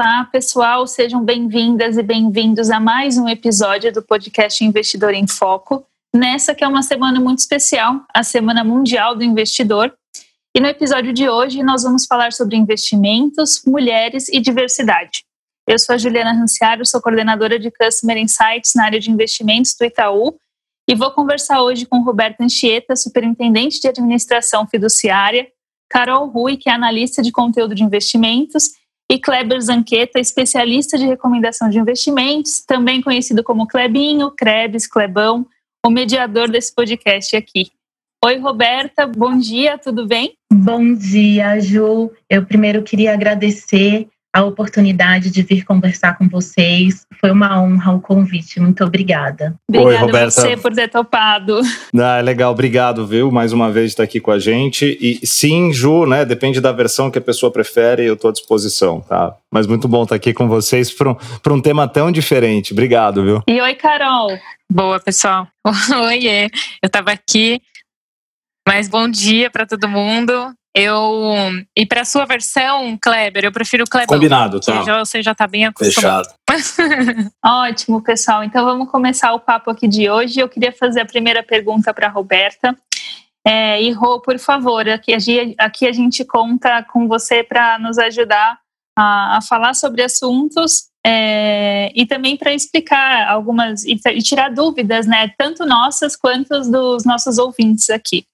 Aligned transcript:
Olá, 0.00 0.24
pessoal, 0.26 0.86
sejam 0.86 1.24
bem-vindas 1.24 1.98
e 1.98 2.04
bem-vindos 2.04 2.70
a 2.70 2.78
mais 2.78 3.18
um 3.18 3.28
episódio 3.28 3.92
do 3.92 4.00
podcast 4.00 4.64
Investidor 4.64 5.12
em 5.12 5.26
Foco. 5.26 5.84
Nessa 6.14 6.54
que 6.54 6.62
é 6.62 6.68
uma 6.68 6.84
semana 6.84 7.18
muito 7.18 7.40
especial, 7.40 8.02
a 8.14 8.22
Semana 8.22 8.62
Mundial 8.62 9.16
do 9.16 9.24
Investidor. 9.24 9.92
E 10.56 10.60
no 10.60 10.68
episódio 10.68 11.12
de 11.12 11.28
hoje 11.28 11.64
nós 11.64 11.82
vamos 11.82 12.06
falar 12.06 12.32
sobre 12.32 12.54
investimentos, 12.54 13.64
mulheres 13.66 14.28
e 14.28 14.38
diversidade. 14.38 15.24
Eu 15.66 15.80
sou 15.80 15.96
a 15.96 15.98
Juliana 15.98 16.32
Ranciaro, 16.32 16.86
sou 16.86 17.02
coordenadora 17.02 17.58
de 17.58 17.68
Customer 17.68 18.18
Insights 18.18 18.74
na 18.76 18.84
área 18.84 19.00
de 19.00 19.10
investimentos 19.10 19.74
do 19.76 19.84
Itaú 19.84 20.36
e 20.88 20.94
vou 20.94 21.10
conversar 21.10 21.60
hoje 21.60 21.84
com 21.86 22.04
Roberta 22.04 22.44
Anchieta, 22.44 22.94
superintendente 22.94 23.80
de 23.80 23.88
administração 23.88 24.64
fiduciária, 24.64 25.48
Carol 25.90 26.28
Rui, 26.28 26.56
que 26.56 26.70
é 26.70 26.72
analista 26.72 27.20
de 27.20 27.32
conteúdo 27.32 27.74
de 27.74 27.82
investimentos, 27.82 28.77
e 29.10 29.18
Kleber 29.18 29.60
Zanqueta, 29.60 30.20
especialista 30.20 30.98
de 30.98 31.06
recomendação 31.06 31.70
de 31.70 31.78
investimentos, 31.78 32.60
também 32.60 33.00
conhecido 33.00 33.42
como 33.42 33.66
Klebinho, 33.66 34.30
Krebs, 34.30 34.86
Klebão, 34.86 35.46
o 35.84 35.90
mediador 35.90 36.50
desse 36.50 36.74
podcast 36.74 37.34
aqui. 37.34 37.70
Oi, 38.24 38.36
Roberta, 38.38 39.06
bom 39.06 39.38
dia, 39.38 39.78
tudo 39.78 40.06
bem? 40.06 40.34
Bom 40.52 40.92
dia, 40.94 41.58
Ju. 41.60 42.10
Eu 42.28 42.44
primeiro 42.44 42.82
queria 42.82 43.14
agradecer 43.14 44.08
a 44.34 44.44
oportunidade 44.44 45.30
de 45.30 45.42
vir 45.42 45.64
conversar 45.64 46.16
com 46.16 46.28
vocês. 46.28 47.06
Foi 47.20 47.30
uma 47.30 47.60
honra 47.60 47.94
o 47.94 48.00
convite. 48.00 48.60
Muito 48.60 48.84
obrigada. 48.84 49.54
Obrigada 49.68 49.88
Oi, 49.90 49.96
Roberta. 49.96 50.30
você 50.30 50.56
por 50.56 50.72
ter 50.72 50.88
topado. 50.88 51.60
Ah, 51.98 52.18
é 52.18 52.22
legal, 52.22 52.52
obrigado, 52.52 53.06
viu? 53.06 53.30
Mais 53.30 53.52
uma 53.52 53.72
vez 53.72 53.92
estar 53.92 54.02
aqui 54.02 54.20
com 54.20 54.30
a 54.30 54.38
gente. 54.38 54.98
E 55.00 55.26
sim, 55.26 55.72
Ju, 55.72 56.06
né? 56.06 56.24
Depende 56.24 56.60
da 56.60 56.72
versão 56.72 57.10
que 57.10 57.18
a 57.18 57.22
pessoa 57.22 57.50
prefere, 57.52 58.04
eu 58.04 58.14
estou 58.14 58.30
à 58.30 58.32
disposição, 58.32 59.00
tá? 59.00 59.34
Mas 59.52 59.66
muito 59.66 59.88
bom 59.88 60.02
estar 60.02 60.14
aqui 60.14 60.32
com 60.32 60.46
vocês 60.46 60.92
para 60.92 61.10
um, 61.10 61.16
um 61.50 61.60
tema 61.60 61.88
tão 61.88 62.12
diferente. 62.12 62.72
Obrigado, 62.72 63.24
viu? 63.24 63.42
E 63.48 63.60
oi, 63.60 63.74
Carol. 63.74 64.28
Boa, 64.70 65.00
pessoal. 65.00 65.48
Oiê. 66.06 66.44
Eu 66.82 66.86
estava 66.86 67.10
aqui 67.10 67.60
mas 68.68 68.86
bom 68.86 69.08
dia 69.08 69.48
para 69.48 69.64
todo 69.64 69.88
mundo. 69.88 70.54
Eu 70.78 71.50
e 71.76 71.84
para 71.84 72.04
sua 72.04 72.24
versão, 72.24 72.96
Kleber, 73.02 73.44
eu 73.44 73.52
prefiro 73.52 73.84
o 73.84 73.90
Kleber. 73.90 74.08
Combinado, 74.08 74.60
tá? 74.60 74.82
Já, 74.82 74.98
você 75.00 75.22
já 75.22 75.32
está 75.32 75.46
bem 75.46 75.66
acostumado. 75.66 76.28
Fechado. 76.48 77.32
Ótimo, 77.44 78.02
pessoal. 78.02 78.44
Então 78.44 78.64
vamos 78.64 78.90
começar 78.90 79.32
o 79.32 79.40
papo 79.40 79.70
aqui 79.70 79.88
de 79.88 80.08
hoje. 80.08 80.38
Eu 80.38 80.48
queria 80.48 80.72
fazer 80.72 81.00
a 81.00 81.06
primeira 81.06 81.42
pergunta 81.42 81.92
para 81.92 82.06
a 82.06 82.10
Roberta. 82.10 82.76
É, 83.44 83.82
e 83.82 83.90
Rô, 83.92 84.20
por 84.20 84.38
favor, 84.38 84.88
aqui, 84.88 85.12
aqui 85.58 85.86
a 85.86 85.92
gente 85.92 86.24
conta 86.24 86.82
com 86.84 87.08
você 87.08 87.42
para 87.42 87.78
nos 87.78 87.98
ajudar 87.98 88.58
a, 88.96 89.38
a, 89.38 89.42
falar 89.42 89.74
sobre 89.74 90.02
assuntos 90.02 90.88
é, 91.06 91.90
e 91.94 92.04
também 92.04 92.36
para 92.36 92.52
explicar 92.52 93.26
algumas 93.28 93.84
e, 93.84 93.98
e 94.12 94.22
tirar 94.22 94.50
dúvidas, 94.50 95.06
né, 95.06 95.32
tanto 95.38 95.64
nossas 95.64 96.14
quanto 96.14 96.60
dos 96.70 97.04
nossos 97.04 97.38
ouvintes 97.38 97.88
aqui. 97.88 98.24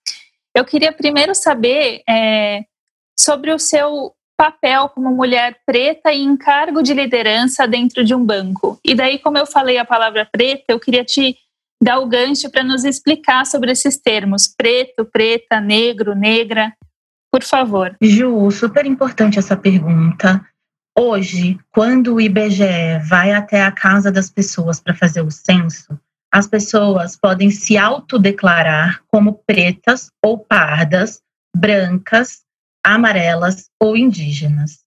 Eu 0.55 0.65
queria 0.65 0.93
primeiro 0.93 1.35
saber 1.35 2.03
é, 2.09 2.65
sobre 3.19 3.53
o 3.53 3.59
seu 3.59 4.15
papel 4.37 4.89
como 4.89 5.11
mulher 5.11 5.57
preta 5.67 6.13
e 6.13 6.23
em 6.23 6.37
cargo 6.37 6.83
de 6.83 6.95
liderança 6.95 7.67
dentro 7.67 8.05
de 8.05 8.15
um 8.15 8.25
banco. 8.25 8.79
E 8.85 8.95
daí, 8.95 9.19
como 9.19 9.39
eu 9.39 9.47
falei 9.47 9.79
a 9.79 9.85
palavra 9.85 10.29
preta, 10.31 10.65
eu 10.69 10.81
queria 10.81 11.05
te 11.05 11.37
dar 11.83 11.99
o 11.99 12.07
gancho 12.07 12.51
para 12.51 12.63
nos 12.63 12.85
explicar 12.85 13.47
sobre 13.47 13.73
esses 13.73 13.97
termos: 13.97 14.47
preto, 14.47 15.05
preta, 15.05 15.61
negro, 15.61 16.15
negra. 16.15 16.73
Por 17.33 17.43
favor. 17.43 17.97
Ju, 18.01 18.51
super 18.51 18.87
importante 18.87 19.39
essa 19.39 19.57
pergunta. 19.57 20.45
Hoje, 20.97 21.59
quando 21.73 22.15
o 22.15 22.21
IBGE 22.21 23.01
vai 23.09 23.33
até 23.33 23.65
a 23.65 23.73
casa 23.73 24.13
das 24.13 24.31
pessoas 24.31 24.79
para 24.79 24.95
fazer 24.95 25.23
o 25.23 25.31
censo, 25.31 25.99
as 26.35 26.49
pessoas 26.49 27.17
podem 27.17 27.49
se 27.49 27.79
autodeclarar 27.79 29.01
como 29.07 29.35
pretas 29.47 30.11
ou 30.21 30.37
pardas, 30.37 31.23
brancas, 31.57 32.43
amarelas 32.85 33.71
ou 33.81 33.97
indígenas. 33.97 34.85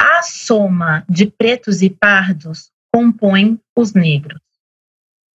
A 0.00 0.22
soma 0.22 1.04
de 1.06 1.26
pretos 1.26 1.82
e 1.82 1.90
pardos 1.90 2.70
compõe 2.90 3.60
os 3.76 3.92
negros. 3.92 4.40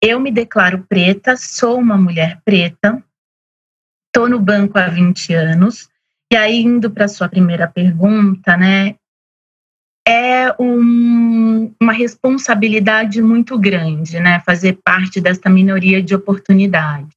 Eu 0.03 0.19
me 0.19 0.33
declaro 0.33 0.87
preta, 0.89 1.37
sou 1.37 1.78
uma 1.78 1.99
mulher 1.99 2.41
preta, 2.43 3.05
estou 4.06 4.31
no 4.31 4.41
banco 4.41 4.78
há 4.78 4.89
20 4.89 5.34
anos, 5.34 5.91
e 6.33 6.37
aí, 6.37 6.62
indo 6.62 6.91
para 6.91 7.05
a 7.05 7.09
sua 7.09 7.28
primeira 7.28 7.69
pergunta, 7.69 8.56
né, 8.56 8.97
é 10.08 10.54
um, 10.58 11.70
uma 11.78 11.92
responsabilidade 11.92 13.20
muito 13.20 13.58
grande, 13.58 14.19
né? 14.19 14.41
Fazer 14.41 14.78
parte 14.82 15.20
dessa 15.20 15.50
minoria 15.50 16.02
de 16.02 16.14
oportunidades. 16.14 17.14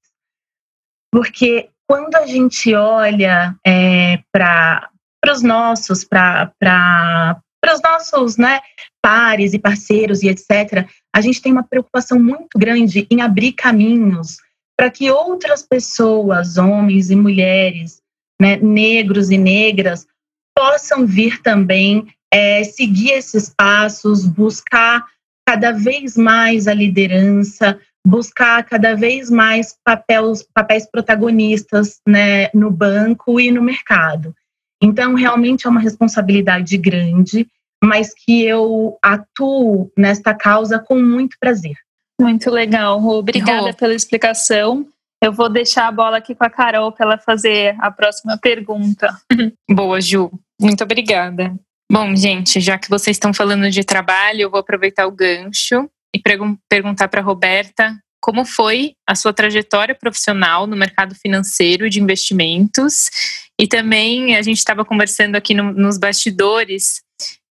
Porque 1.09 1.69
quando 1.87 2.15
a 2.15 2.27
gente 2.27 2.75
olha 2.75 3.55
é, 3.65 4.19
para 4.29 4.89
os 5.29 5.41
nossos, 5.41 6.03
para 6.03 7.41
os 7.65 7.81
nossos 7.81 8.35
né, 8.35 8.59
pares 9.01 9.53
e 9.53 9.59
parceiros 9.59 10.21
e 10.21 10.27
etc., 10.27 10.85
a 11.15 11.21
gente 11.21 11.41
tem 11.41 11.53
uma 11.53 11.63
preocupação 11.63 12.19
muito 12.19 12.57
grande 12.57 13.07
em 13.09 13.21
abrir 13.21 13.53
caminhos 13.53 14.35
para 14.77 14.89
que 14.91 15.09
outras 15.09 15.63
pessoas, 15.63 16.57
homens 16.57 17.09
e 17.09 17.15
mulheres, 17.15 18.01
né, 18.41 18.57
negros 18.57 19.29
e 19.29 19.37
negras, 19.37 20.05
possam 20.57 21.05
vir 21.05 21.41
também 21.41 22.07
é, 22.31 22.63
seguir 22.63 23.11
esses 23.11 23.49
passos, 23.49 24.25
buscar 24.25 25.05
cada 25.45 25.71
vez 25.71 26.15
mais 26.15 26.67
a 26.67 26.73
liderança, 26.73 27.79
buscar 28.05 28.63
cada 28.63 28.95
vez 28.95 29.29
mais 29.29 29.75
papéis, 29.83 30.43
papéis 30.53 30.89
protagonistas 30.89 31.99
né, 32.07 32.49
no 32.53 32.71
banco 32.71 33.39
e 33.39 33.51
no 33.51 33.61
mercado. 33.61 34.33
Então, 34.81 35.13
realmente 35.13 35.67
é 35.67 35.69
uma 35.69 35.79
responsabilidade 35.79 36.77
grande, 36.77 37.47
mas 37.83 38.13
que 38.13 38.43
eu 38.43 38.97
atuo 39.01 39.91
nesta 39.97 40.33
causa 40.33 40.79
com 40.79 40.99
muito 40.99 41.37
prazer. 41.39 41.75
Muito 42.19 42.49
legal, 42.49 42.99
Rô. 42.99 43.19
Obrigada 43.19 43.71
Rô. 43.71 43.73
pela 43.73 43.93
explicação. 43.93 44.87
Eu 45.23 45.31
vou 45.31 45.49
deixar 45.49 45.87
a 45.87 45.91
bola 45.91 46.17
aqui 46.17 46.33
com 46.33 46.43
a 46.43 46.49
Carol 46.49 46.91
para 46.91 47.05
ela 47.05 47.17
fazer 47.17 47.75
a 47.79 47.91
próxima 47.91 48.39
pergunta. 48.39 49.15
Boa, 49.69 50.01
Ju. 50.01 50.31
Muito 50.59 50.83
obrigada. 50.83 51.55
Bom, 51.91 52.15
gente, 52.15 52.61
já 52.61 52.77
que 52.77 52.89
vocês 52.89 53.17
estão 53.17 53.33
falando 53.33 53.69
de 53.69 53.83
trabalho, 53.83 54.39
eu 54.39 54.49
vou 54.49 54.61
aproveitar 54.61 55.05
o 55.07 55.11
gancho 55.11 55.89
e 56.15 56.21
perguntar 56.69 57.09
para 57.09 57.21
Roberta 57.21 57.93
como 58.21 58.45
foi 58.45 58.93
a 59.05 59.13
sua 59.13 59.33
trajetória 59.33 59.93
profissional 59.93 60.65
no 60.65 60.77
mercado 60.77 61.13
financeiro 61.13 61.89
de 61.89 61.99
investimentos. 61.99 63.09
E 63.59 63.67
também 63.67 64.37
a 64.37 64.41
gente 64.41 64.59
estava 64.59 64.85
conversando 64.85 65.35
aqui 65.35 65.53
no, 65.53 65.73
nos 65.73 65.97
bastidores 65.97 67.01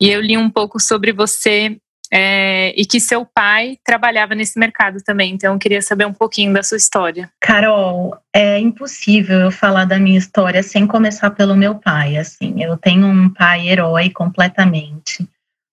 e 0.01 0.09
eu 0.09 0.23
li 0.23 0.39
um 0.39 0.49
pouco 0.49 0.81
sobre 0.81 1.13
você 1.13 1.77
é, 2.13 2.75
e 2.77 2.85
que 2.85 2.99
seu 2.99 3.25
pai 3.25 3.79
trabalhava 3.85 4.35
nesse 4.35 4.59
mercado 4.59 4.99
também. 5.03 5.33
Então, 5.33 5.53
eu 5.53 5.59
queria 5.59 5.81
saber 5.81 6.07
um 6.07 6.13
pouquinho 6.13 6.53
da 6.53 6.63
sua 6.63 6.77
história. 6.77 7.31
Carol, 7.41 8.17
é 8.35 8.59
impossível 8.59 9.39
eu 9.39 9.51
falar 9.53 9.85
da 9.85 9.99
minha 9.99 10.19
história 10.19 10.63
sem 10.63 10.87
começar 10.87 11.31
pelo 11.31 11.57
meu 11.57 11.77
pai. 11.77 12.17
Assim, 12.17 12.63
eu 12.63 12.77
tenho 12.77 13.07
um 13.07 13.29
pai 13.33 13.69
herói 13.69 14.11
completamente. 14.11 15.29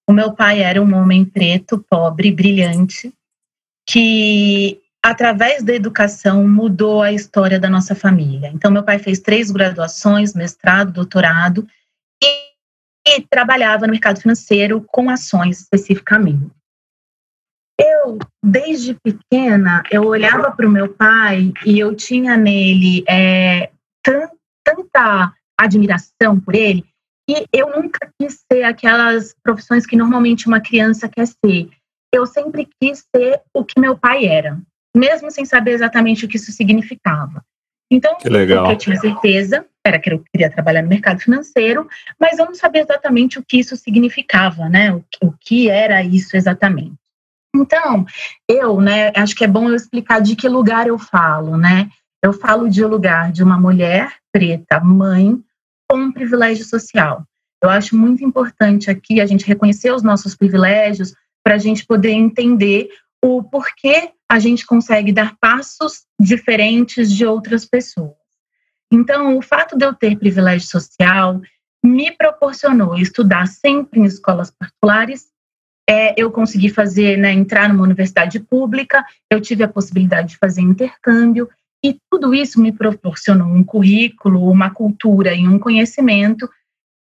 O 0.08 0.14
meu 0.14 0.32
pai 0.32 0.62
era 0.62 0.82
um 0.82 0.96
homem 0.96 1.26
preto, 1.26 1.84
pobre, 1.90 2.32
brilhante, 2.32 3.12
que 3.86 4.80
através 5.04 5.64
da 5.64 5.74
educação 5.74 6.48
mudou 6.48 7.02
a 7.02 7.12
história 7.12 7.60
da 7.60 7.70
nossa 7.70 7.96
família. 7.96 8.52
Então, 8.54 8.70
meu 8.70 8.84
pai 8.84 9.00
fez 9.00 9.20
três 9.20 9.50
graduações, 9.50 10.34
mestrado, 10.34 10.92
doutorado, 10.92 11.68
e 13.08 13.22
trabalhava 13.22 13.86
no 13.86 13.92
mercado 13.92 14.20
financeiro 14.20 14.84
com 14.88 15.10
ações 15.10 15.62
especificamente. 15.62 16.52
Eu, 17.80 18.18
desde 18.44 18.96
pequena, 18.96 19.84
eu 19.92 20.04
olhava 20.06 20.52
para 20.52 20.68
o 20.68 20.72
meu 20.72 20.94
pai 20.94 21.54
e 21.66 21.80
eu 21.80 21.96
tinha 21.96 22.36
nele 22.36 23.04
é, 23.08 23.70
tanta 24.64 25.34
admiração 25.60 26.40
por 26.40 26.56
ele 26.56 26.84
que 27.30 27.46
eu 27.54 27.70
nunca 27.70 28.10
quis 28.20 28.40
ser 28.52 28.64
aquelas 28.64 29.36
profissões 29.44 29.86
que 29.86 29.96
normalmente 29.96 30.48
uma 30.48 30.62
criança 30.62 31.10
quer 31.10 31.28
ser. 31.28 31.70
eu 32.14 32.26
sempre 32.26 32.68
quis 32.82 33.06
ser 33.14 33.42
o 33.54 33.66
que 33.66 33.80
meu 33.80 33.98
pai 33.98 34.26
era, 34.26 34.58
mesmo 34.96 35.30
sem 35.30 35.46
saber 35.46 35.72
exatamente 35.72 36.26
o 36.26 36.28
que 36.28 36.38
isso 36.38 36.52
significava. 36.52 37.44
Então, 37.92 38.18
que 38.18 38.30
legal. 38.30 38.72
eu 38.72 38.78
tinha 38.78 38.96
certeza 38.98 39.66
era 39.88 40.00
que 40.00 40.12
eu 40.12 40.24
queria 40.32 40.50
trabalhar 40.50 40.82
no 40.82 40.90
mercado 40.90 41.20
financeiro, 41.20 41.88
mas 42.20 42.40
eu 42.40 42.46
não 42.46 42.56
sabia 42.56 42.82
exatamente 42.82 43.40
o 43.40 43.44
que 43.44 43.60
isso 43.60 43.76
significava, 43.76 44.68
né? 44.70 44.94
O, 44.94 45.04
o 45.22 45.32
que 45.32 45.70
era 45.70 46.04
isso 46.04 46.36
exatamente. 46.36 46.96
Então, 47.56 48.06
eu, 48.48 48.80
né, 48.80 49.12
acho 49.16 49.36
que 49.36 49.44
é 49.44 49.48
bom 49.48 49.70
eu 49.70 49.76
explicar 49.76 50.22
de 50.22 50.36
que 50.36 50.48
lugar 50.48 50.88
eu 50.88 50.98
falo, 50.98 51.58
né? 51.58 51.90
Eu 52.24 52.34
falo 52.34 52.70
de 52.70 52.84
lugar 52.84 53.32
de 53.32 53.44
uma 53.44 53.60
mulher 53.60 54.14
preta, 54.32 54.80
mãe, 54.80 55.40
com 55.90 55.98
um 55.98 56.12
privilégio 56.12 56.66
social. 56.66 57.24
Eu 57.64 57.70
acho 57.70 57.96
muito 57.96 58.24
importante 58.24 58.92
aqui 58.92 59.20
a 59.20 59.26
gente 59.26 59.46
reconhecer 59.46 59.92
os 59.92 60.04
nossos 60.04 60.36
privilégios 60.36 61.14
para 61.44 61.56
a 61.56 61.58
gente 61.58 61.86
poder 61.86 62.12
entender 62.12 62.90
o 63.24 63.42
porquê 63.42 64.12
a 64.30 64.40
gente 64.40 64.66
consegue 64.66 65.12
dar 65.12 65.36
passos 65.40 66.06
diferentes 66.20 67.12
de 67.12 67.26
outras 67.26 67.66
pessoas. 67.66 68.17
Então, 68.92 69.38
o 69.38 69.42
fato 69.42 69.78
de 69.78 69.86
eu 69.86 69.94
ter 69.94 70.18
privilégio 70.18 70.68
social 70.68 71.42
me 71.84 72.12
proporcionou 72.12 72.98
estudar 72.98 73.48
sempre 73.48 74.00
em 74.00 74.06
escolas 74.06 74.52
particulares. 74.52 75.28
É, 75.90 76.14
eu 76.22 76.32
consegui 76.32 76.70
fazer, 76.70 77.18
né, 77.18 77.32
entrar 77.32 77.70
numa 77.70 77.84
universidade 77.84 78.40
pública, 78.40 79.06
eu 79.32 79.40
tive 79.40 79.64
a 79.64 79.70
possibilidade 79.70 80.30
de 80.30 80.38
fazer 80.38 80.62
intercâmbio, 80.62 81.50
e 81.84 81.98
tudo 82.12 82.34
isso 82.34 82.60
me 82.60 82.72
proporcionou 82.72 83.48
um 83.48 83.64
currículo, 83.64 84.50
uma 84.50 84.70
cultura 84.70 85.34
e 85.34 85.48
um 85.48 85.60
conhecimento 85.60 86.50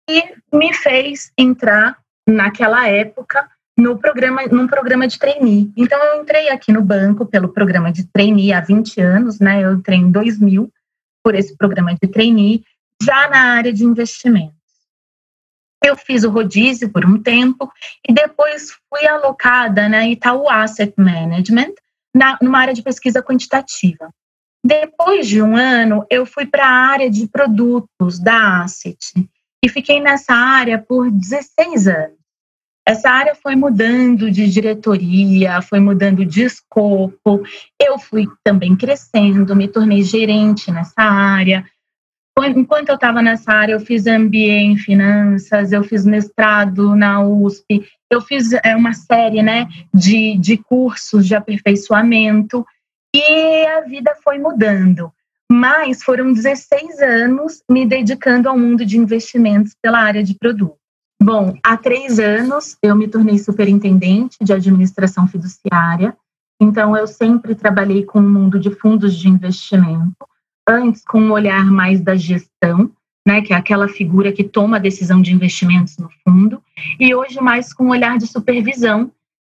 e 0.09 0.23
me 0.53 0.73
fez 0.73 1.31
entrar 1.37 1.97
naquela 2.27 2.87
época 2.87 3.49
no 3.77 3.97
programa, 3.97 4.43
num 4.47 4.67
programa 4.67 5.07
de 5.07 5.19
trainee. 5.19 5.71
Então 5.75 6.01
eu 6.01 6.21
entrei 6.21 6.49
aqui 6.49 6.71
no 6.71 6.81
banco 6.81 7.25
pelo 7.25 7.49
programa 7.49 7.91
de 7.91 8.05
trainee 8.07 8.53
há 8.53 8.61
20 8.61 9.01
anos, 9.01 9.39
né? 9.39 9.63
Eu 9.63 9.73
entrei 9.73 9.97
em 9.97 10.11
2000 10.11 10.71
por 11.27 11.35
esse 11.35 11.57
programa 11.57 11.93
de 11.93 12.07
trainee 12.07 12.63
já 13.03 13.27
na 13.27 13.55
área 13.55 13.73
de 13.73 13.83
investimentos. 13.83 14.55
Eu 15.83 15.97
fiz 15.97 16.23
o 16.23 16.29
rodízio 16.29 16.89
por 16.89 17.05
um 17.05 17.21
tempo 17.21 17.69
e 18.07 18.13
depois 18.13 18.71
fui 18.89 19.05
alocada 19.05 19.89
na 19.89 20.07
Itaú 20.07 20.49
Asset 20.49 20.93
Management, 20.95 21.73
na, 22.15 22.37
numa 22.41 22.59
área 22.59 22.73
de 22.73 22.81
pesquisa 22.81 23.21
quantitativa. 23.21 24.09
Depois 24.65 25.27
de 25.27 25.41
um 25.41 25.57
ano, 25.57 26.05
eu 26.09 26.25
fui 26.25 26.45
para 26.45 26.65
a 26.65 26.91
área 26.91 27.09
de 27.09 27.27
produtos 27.27 28.19
da 28.19 28.61
Asset 28.61 28.97
e 29.61 29.67
fiquei 29.67 29.99
nessa 29.99 30.33
área 30.33 30.79
por 30.79 31.11
16 31.11 31.89
anos. 31.89 32.16
Essa 32.87 33.09
área 33.09 33.35
foi 33.35 33.53
mudando 33.53 34.31
de 34.31 34.47
diretoria, 34.47 35.61
foi 35.61 35.77
mudando 35.77 36.25
de 36.25 36.43
escopo. 36.43 37.43
Eu 37.77 37.99
fui 37.99 38.25
também 38.45 38.77
crescendo, 38.77 39.53
me 39.53 39.67
tornei 39.67 40.01
gerente 40.03 40.71
nessa 40.71 41.01
área. 41.01 41.65
Enquanto 42.55 42.87
eu 42.87 42.95
estava 42.95 43.21
nessa 43.21 43.51
área, 43.51 43.73
eu 43.73 43.81
fiz 43.81 44.05
MBA 44.05 44.61
em 44.61 44.77
finanças, 44.77 45.73
eu 45.73 45.83
fiz 45.83 46.05
mestrado 46.05 46.95
na 46.95 47.21
USP, 47.21 47.85
eu 48.09 48.21
fiz 48.21 48.53
é, 48.63 48.73
uma 48.73 48.93
série 48.93 49.43
né, 49.43 49.67
de, 49.93 50.37
de 50.37 50.55
cursos 50.55 51.27
de 51.27 51.35
aperfeiçoamento 51.35 52.65
e 53.13 53.65
a 53.65 53.81
vida 53.81 54.15
foi 54.23 54.39
mudando. 54.39 55.11
Mas 55.51 56.01
foram 56.01 56.31
16 56.31 57.01
anos 57.01 57.61
me 57.69 57.85
dedicando 57.85 58.47
ao 58.47 58.57
mundo 58.57 58.85
de 58.85 58.97
investimentos 58.97 59.75
pela 59.81 59.99
área 59.99 60.23
de 60.23 60.35
produto. 60.35 60.77
Bom, 61.21 61.57
há 61.63 61.75
três 61.75 62.19
anos 62.19 62.77
eu 62.81 62.95
me 62.95 63.07
tornei 63.07 63.37
superintendente 63.37 64.37
de 64.41 64.53
administração 64.53 65.27
fiduciária, 65.27 66.15
então 66.61 66.95
eu 66.95 67.07
sempre 67.07 67.55
trabalhei 67.55 68.03
com 68.03 68.19
o 68.19 68.29
mundo 68.29 68.59
de 68.59 68.71
fundos 68.71 69.15
de 69.15 69.27
investimento, 69.27 70.15
antes 70.67 71.03
com 71.03 71.19
um 71.19 71.31
olhar 71.31 71.65
mais 71.65 72.01
da 72.01 72.15
gestão, 72.15 72.91
né, 73.27 73.41
que 73.41 73.51
é 73.51 73.55
aquela 73.55 73.87
figura 73.87 74.31
que 74.31 74.43
toma 74.43 74.77
a 74.77 74.79
decisão 74.79 75.21
de 75.21 75.33
investimentos 75.33 75.97
no 75.97 76.09
fundo, 76.23 76.61
e 76.99 77.13
hoje 77.13 77.41
mais 77.41 77.73
com 77.73 77.85
um 77.85 77.89
olhar 77.89 78.17
de 78.17 78.27
supervisão, 78.27 79.11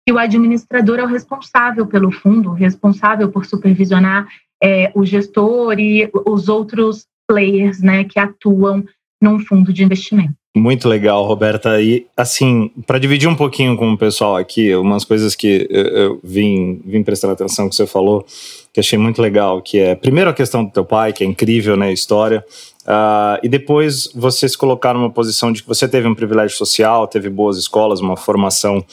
que 0.06 0.12
o 0.12 0.18
administrador 0.18 0.98
é 0.98 1.04
o 1.04 1.08
responsável 1.08 1.86
pelo 1.86 2.10
fundo, 2.10 2.52
responsável 2.52 3.30
por 3.30 3.46
supervisionar 3.46 4.26
é, 4.62 4.92
o 4.94 5.04
gestor 5.04 5.78
e 5.78 6.10
os 6.26 6.48
outros 6.48 7.06
players 7.26 7.80
né, 7.80 8.04
que 8.04 8.18
atuam 8.18 8.84
num 9.20 9.38
fundo 9.38 9.72
de 9.72 9.84
investimento. 9.84 10.34
Muito 10.54 10.86
legal, 10.86 11.24
Roberta. 11.24 11.80
E 11.80 12.06
assim, 12.14 12.70
para 12.86 12.98
dividir 12.98 13.26
um 13.26 13.34
pouquinho 13.34 13.74
com 13.74 13.92
o 13.92 13.96
pessoal 13.96 14.36
aqui, 14.36 14.74
umas 14.76 15.02
coisas 15.02 15.34
que 15.34 15.66
eu, 15.70 15.84
eu 15.86 16.20
vim, 16.22 16.78
vim 16.84 17.02
prestando 17.02 17.32
atenção 17.32 17.70
que 17.70 17.74
você 17.74 17.86
falou, 17.86 18.26
que 18.70 18.78
achei 18.78 18.98
muito 18.98 19.22
legal, 19.22 19.62
que 19.62 19.78
é 19.78 19.94
primeiro 19.94 20.28
a 20.28 20.34
questão 20.34 20.62
do 20.62 20.70
teu 20.70 20.84
pai, 20.84 21.14
que 21.14 21.24
é 21.24 21.26
incrível, 21.26 21.74
né, 21.74 21.88
a 21.88 21.92
história, 21.92 22.44
uh, 22.82 23.40
e 23.42 23.48
depois 23.48 24.10
você 24.14 24.46
se 24.46 24.56
colocar 24.56 24.92
numa 24.92 25.10
posição 25.10 25.50
de 25.50 25.62
que 25.62 25.68
você 25.68 25.88
teve 25.88 26.06
um 26.06 26.14
privilégio 26.14 26.54
social, 26.54 27.06
teve 27.06 27.30
boas 27.30 27.56
escolas, 27.56 28.00
uma 28.00 28.16
formação 28.16 28.84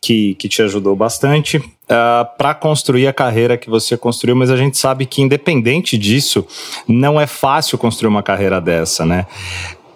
que, 0.00 0.34
que 0.36 0.48
te 0.48 0.62
ajudou 0.62 0.94
bastante 0.94 1.56
uh, 1.56 1.64
ah, 1.88 2.24
para 2.38 2.54
construir 2.54 3.08
a 3.08 3.12
carreira 3.12 3.56
que 3.56 3.68
você 3.68 3.96
construiu, 3.96 4.36
mas 4.36 4.50
a 4.50 4.56
gente 4.56 4.78
sabe 4.78 5.04
que, 5.04 5.20
independente 5.20 5.98
disso, 5.98 6.46
não 6.86 7.20
é 7.20 7.26
fácil 7.26 7.76
construir 7.76 8.08
uma 8.08 8.22
carreira 8.22 8.60
dessa, 8.60 9.04
né? 9.04 9.26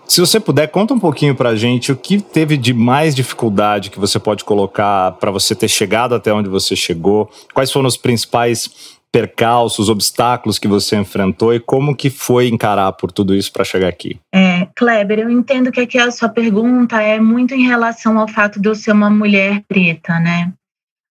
Se 0.07 0.21
você 0.21 0.39
puder, 0.39 0.69
conta 0.69 0.93
um 0.93 0.99
pouquinho 0.99 1.35
para 1.35 1.51
a 1.51 1.57
gente 1.57 1.91
o 1.91 1.97
que 1.97 2.21
teve 2.21 2.57
de 2.57 2.75
mais 2.75 3.15
dificuldade 3.15 3.91
que 3.91 3.99
você 3.99 4.19
pode 4.19 4.45
colocar 4.45 5.13
para 5.13 5.31
você 5.31 5.55
ter 5.55 5.69
chegado 5.69 6.15
até 6.15 6.33
onde 6.33 6.49
você 6.49 6.77
chegou, 6.77 7.31
quais 7.55 7.73
foram 7.73 7.89
os 7.89 7.97
principais 7.97 9.01
percalços, 9.13 9.91
obstáculos 9.91 10.59
que 10.59 10.67
você 10.67 10.97
enfrentou 10.97 11.53
e 11.55 11.61
como 11.61 11.95
que 11.95 12.09
foi 12.09 12.49
encarar 12.49 12.93
por 12.93 13.13
tudo 13.13 13.35
isso 13.35 13.53
para 13.53 13.65
chegar 13.65 13.89
aqui? 13.89 14.19
É, 14.35 14.67
Kleber, 14.75 15.21
eu 15.21 15.31
entendo 15.31 15.71
que 15.71 15.81
aqui 15.81 15.99
a 15.99 16.11
sua 16.11 16.31
pergunta 16.31 17.01
é 17.01 17.21
muito 17.21 17.55
em 17.55 17.67
relação 17.67 18.19
ao 18.19 18.27
fato 18.27 18.59
de 18.59 18.69
eu 18.69 18.75
ser 18.75 18.93
uma 18.93 19.11
mulher 19.11 19.63
preta, 19.69 20.19
né? 20.19 20.53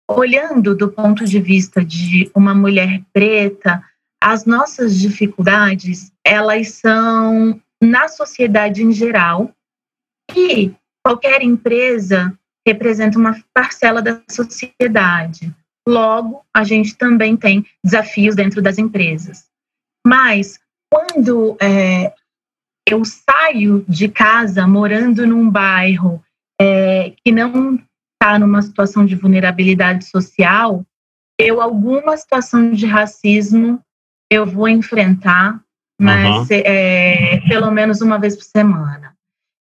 Olhando 0.09 0.75
do 0.75 0.89
ponto 0.89 1.23
de 1.25 1.39
vista 1.39 1.85
de 1.85 2.29
uma 2.35 2.55
mulher 2.55 3.01
preta, 3.13 3.81
as 4.21 4.45
nossas 4.45 4.99
dificuldades, 4.99 6.11
elas 6.25 6.69
são 6.69 7.59
na 7.81 8.07
sociedade 8.07 8.83
em 8.83 8.91
geral 8.91 9.53
e 10.35 10.73
qualquer 11.03 11.41
empresa 11.41 12.37
representa 12.65 13.17
uma 13.17 13.35
parcela 13.53 14.01
da 14.01 14.21
sociedade. 14.29 15.53
Logo, 15.87 16.45
a 16.53 16.63
gente 16.63 16.95
também 16.95 17.35
tem 17.35 17.65
desafios 17.83 18.35
dentro 18.35 18.61
das 18.61 18.77
empresas. 18.77 19.49
Mas 20.05 20.59
quando 20.91 21.57
é, 21.59 22.13
eu 22.87 23.03
saio 23.03 23.83
de 23.87 24.07
casa 24.07 24.67
morando 24.67 25.25
num 25.25 25.49
bairro 25.49 26.23
é, 26.59 27.13
que 27.23 27.31
não 27.31 27.75
está 28.13 28.37
numa 28.37 28.61
situação 28.61 29.05
de 29.05 29.15
vulnerabilidade 29.15 30.05
social, 30.05 30.85
eu 31.39 31.59
alguma 31.59 32.15
situação 32.15 32.71
de 32.71 32.85
racismo 32.85 33.83
eu 34.31 34.45
vou 34.45 34.69
enfrentar, 34.69 35.61
mas 36.01 36.49
uhum. 36.49 36.61
é, 36.65 37.39
pelo 37.47 37.69
menos 37.69 38.01
uma 38.01 38.17
vez 38.17 38.35
por 38.35 38.43
semana. 38.43 39.15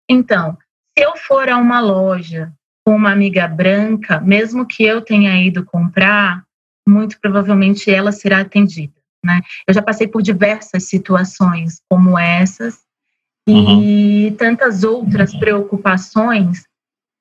Então, 0.08 0.56
se 0.96 1.04
eu 1.04 1.14
for 1.18 1.50
a 1.50 1.58
uma 1.58 1.80
loja 1.80 2.50
com 2.82 2.96
uma 2.96 3.12
amiga 3.12 3.46
branca, 3.46 4.18
mesmo 4.18 4.66
que 4.66 4.82
eu 4.82 5.02
tenha 5.02 5.38
ido 5.44 5.66
comprar, 5.66 6.42
muito 6.88 7.20
provavelmente 7.20 7.90
ela 7.90 8.10
será 8.10 8.40
atendida. 8.40 8.94
Né? 9.22 9.42
Eu 9.68 9.74
já 9.74 9.82
passei 9.82 10.08
por 10.08 10.22
diversas 10.22 10.84
situações 10.84 11.82
como 11.90 12.18
essas 12.18 12.78
e 13.46 14.28
uhum. 14.30 14.36
tantas 14.36 14.82
outras 14.82 15.34
preocupações 15.34 16.64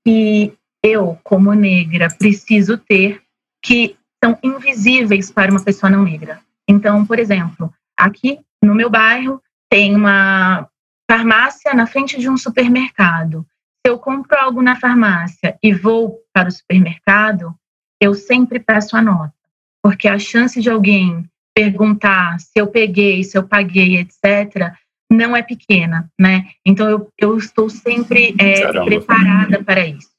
que 0.08 0.54
eu, 0.82 1.20
como 1.26 1.54
negra, 1.54 2.08
preciso 2.10 2.78
ter 2.78 3.22
que 3.62 3.98
são 4.24 4.40
invisíveis 4.42 5.30
para 5.30 5.52
uma 5.52 5.62
pessoa 5.62 5.90
não 5.90 6.04
negra. 6.04 6.40
Então, 6.70 7.06
por 7.06 7.20
exemplo, 7.20 7.74
aqui 7.98 8.40
no 8.64 8.76
meu 8.76 8.90
bairro 8.90 9.42
tem 9.70 9.96
uma 9.96 10.68
farmácia 11.10 11.74
na 11.74 11.86
frente 11.86 12.20
de 12.20 12.30
um 12.30 12.38
supermercado 12.38 13.46
se 13.86 13.92
eu 13.92 13.98
compro 13.98 14.38
algo 14.38 14.62
na 14.62 14.76
farmácia 14.76 15.58
e 15.64 15.74
vou 15.74 16.20
para 16.34 16.50
o 16.50 16.52
supermercado, 16.52 17.56
eu 18.02 18.14
sempre 18.14 18.60
peço 18.60 18.96
a 18.96 19.02
nota, 19.02 19.34
porque 19.82 20.08
a 20.08 20.20
chance 20.20 20.62
de 20.62 20.70
alguém 20.70 21.26
perguntar 21.56 22.40
se 22.40 22.52
eu 22.56 22.68
peguei, 22.68 23.24
se 23.24 23.38
eu 23.38 23.48
paguei, 23.48 23.98
etc., 23.98 24.74
não 25.12 25.36
é 25.36 25.42
pequena, 25.42 26.10
né? 26.20 26.50
Então 26.64 26.88
eu, 26.88 27.10
eu 27.18 27.38
estou 27.38 27.70
sempre 27.70 28.36
é, 28.38 28.84
preparada 28.84 29.64
para 29.64 29.88
isso. 29.88 30.12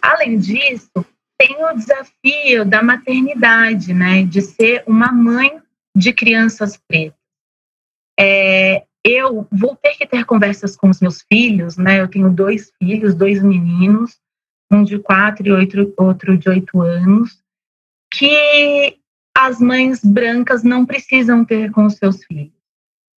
Além 0.00 0.38
disso, 0.38 1.04
tem 1.36 1.56
o 1.64 1.74
desafio 1.74 2.64
da 2.64 2.80
maternidade, 2.80 3.92
né? 3.92 4.22
De 4.22 4.40
ser 4.40 4.84
uma 4.86 5.10
mãe 5.10 5.60
de 5.96 6.12
crianças 6.12 6.76
pretas. 6.76 7.17
É, 8.18 8.84
eu 9.04 9.46
vou 9.50 9.76
ter 9.76 9.94
que 9.94 10.06
ter 10.06 10.24
conversas 10.24 10.76
com 10.76 10.90
os 10.90 11.00
meus 11.00 11.22
filhos, 11.22 11.76
né? 11.76 12.00
Eu 12.00 12.08
tenho 12.08 12.30
dois 12.30 12.72
filhos, 12.82 13.14
dois 13.14 13.42
meninos, 13.42 14.18
um 14.70 14.82
de 14.82 14.98
quatro 14.98 15.46
e 15.46 15.52
outro, 15.52 15.94
outro 15.96 16.36
de 16.36 16.48
oito 16.48 16.80
anos, 16.80 17.42
que 18.12 18.98
as 19.36 19.60
mães 19.60 20.04
brancas 20.04 20.62
não 20.62 20.84
precisam 20.84 21.44
ter 21.44 21.70
com 21.70 21.86
os 21.86 21.94
seus 21.94 22.24
filhos. 22.24 22.52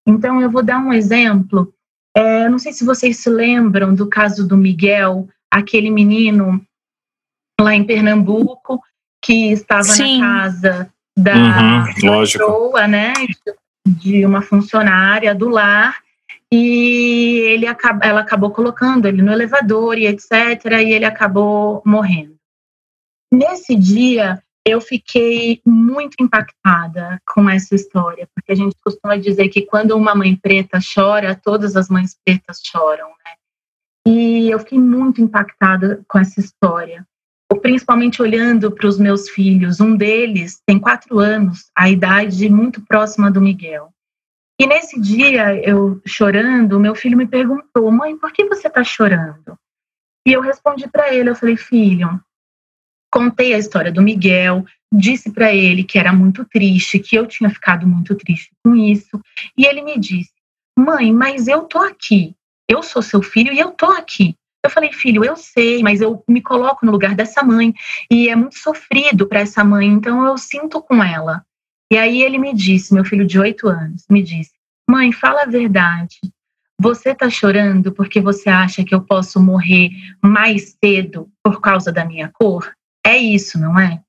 Então, 0.07 0.41
eu 0.41 0.51
vou 0.51 0.63
dar 0.63 0.79
um 0.79 0.93
exemplo. 0.93 1.73
É, 2.15 2.49
não 2.49 2.59
sei 2.59 2.73
se 2.73 2.85
vocês 2.85 3.17
se 3.19 3.31
lembram 3.31 3.95
do 3.95 4.09
caso 4.09 4.47
do 4.47 4.57
Miguel, 4.57 5.29
aquele 5.51 5.91
menino 5.91 6.65
lá 7.61 7.75
em 7.75 7.85
Pernambuco 7.85 8.81
que 9.23 9.53
estava 9.53 9.83
Sim. 9.85 10.21
na 10.21 10.27
casa 10.27 10.93
da 11.17 11.35
uhum, 11.35 12.23
pessoa, 12.23 12.89
né, 12.89 13.13
de 13.91 14.25
uma 14.25 14.43
funcionária 14.43 15.35
do 15.35 15.49
lar 15.49 15.97
e 16.53 17.39
ele 17.47 17.67
ela 17.67 18.21
acabou 18.21 18.51
colocando 18.51 19.07
ele 19.07 19.23
no 19.23 19.33
elevador 19.33 19.97
e 19.97 20.07
etc 20.07 20.65
e 20.83 20.93
ele 20.93 21.05
acabou 21.05 21.83
morrendo. 21.85 22.37
Nesse 23.33 23.77
dia 23.77 24.43
eu 24.67 24.81
fiquei 24.81 25.61
muito 25.65 26.17
impactada 26.21 27.21
com 27.27 27.49
essa 27.49 27.75
história, 27.75 28.29
porque 28.35 28.53
a 28.53 28.55
gente 28.55 28.77
costuma 28.85 29.17
dizer 29.17 29.49
que 29.49 29.63
quando 29.63 29.97
uma 29.97 30.15
mãe 30.15 30.37
preta 30.37 30.79
chora, 30.95 31.35
todas 31.35 31.77
as 31.77 31.89
mães 31.89 32.17
pretas 32.25 32.61
choram, 32.63 33.09
né? 33.09 33.35
E 34.07 34.51
eu 34.51 34.59
fiquei 34.59 34.79
muito 34.79 35.21
impactada 35.21 36.03
com 36.09 36.19
essa 36.19 36.41
história, 36.41 37.07
principalmente 37.57 38.23
olhando 38.23 38.71
para 38.71 38.87
os 38.87 38.99
meus 38.99 39.29
filhos. 39.29 39.81
Um 39.81 39.97
deles 39.97 40.61
tem 40.67 40.79
quatro 40.79 41.19
anos, 41.19 41.71
a 41.77 41.91
idade 41.91 42.49
muito 42.49 42.81
próxima 42.87 43.31
do 43.31 43.41
Miguel. 43.41 43.93
E 44.61 44.67
nesse 44.67 45.01
dia, 45.01 45.57
eu 45.67 46.01
chorando, 46.07 46.79
meu 46.79 46.95
filho 46.95 47.17
me 47.17 47.27
perguntou: 47.27 47.91
mãe, 47.91 48.17
por 48.17 48.31
que 48.33 48.45
você 48.45 48.69
está 48.69 48.85
chorando? 48.85 49.57
E 50.27 50.33
eu 50.33 50.41
respondi 50.43 50.87
para 50.87 51.15
ele: 51.15 51.31
eu 51.31 51.35
falei, 51.35 51.57
filho, 51.57 52.21
contei 53.11 53.55
a 53.55 53.59
história 53.59 53.91
do 53.91 54.03
Miguel, 54.03 54.65
disse 54.93 55.31
para 55.33 55.53
ele 55.53 55.83
que 55.83 55.99
era 55.99 56.13
muito 56.13 56.45
triste, 56.45 56.99
que 56.99 57.17
eu 57.17 57.27
tinha 57.27 57.49
ficado 57.49 57.87
muito 57.87 58.15
triste 58.15 58.51
com 58.63 58.77
isso, 58.77 59.21
e 59.57 59.65
ele 59.65 59.83
me 59.83 59.99
disse: 59.99 60.33
"Mãe, 60.79 61.13
mas 61.13 61.49
eu 61.49 61.63
tô 61.63 61.79
aqui. 61.79 62.35
Eu 62.69 62.83
sou 62.83 63.01
seu 63.03 63.23
filho 63.23 63.53
e 63.53 63.59
eu 63.59 63.71
tô 63.71 63.87
aqui". 63.87 64.37
Eu 64.65 64.71
falei: 64.71 64.93
"Filho, 64.93 65.25
eu 65.25 65.37
sei, 65.37 65.83
mas 65.83 66.01
eu 66.01 66.23
me 66.29 66.43
coloco 66.43 66.85
no 66.85 66.93
lugar 66.93 67.15
dessa 67.15 67.43
mãe 67.43 67.75
e 68.11 68.29
é 68.29 68.37
muito 68.37 68.59
sofrido 68.59 69.27
para 69.27 69.41
essa 69.41 69.65
mãe, 69.65 69.87
então 69.87 70.25
eu 70.27 70.37
sinto 70.37 70.81
com 70.83 71.03
ela". 71.03 71.45
E 71.93 71.97
aí 71.97 72.23
ele 72.23 72.39
me 72.39 72.55
disse, 72.55 72.95
meu 72.95 73.05
filho 73.05 73.27
de 73.27 73.39
oito 73.39 73.69
anos, 73.69 74.05
me 74.09 74.23
disse: 74.23 74.53
"Mãe, 74.89 75.13
fala 75.13 75.43
a 75.43 75.47
verdade. 75.47 76.19
Você 76.81 77.11
está 77.11 77.29
chorando 77.29 77.93
porque 77.93 78.23
você 78.23 78.49
acha 78.49 78.83
que 78.83 78.95
eu 78.95 79.03
posso 79.03 79.39
morrer 79.39 79.91
mais 80.23 80.77
cedo 80.83 81.29
por 81.45 81.61
causa 81.61 81.93
da 81.93 82.07
minha 82.07 82.31
cor? 82.33 82.73
É 83.05 83.19
isso, 83.19 83.59
não 83.59 83.79
é? 83.79 84.01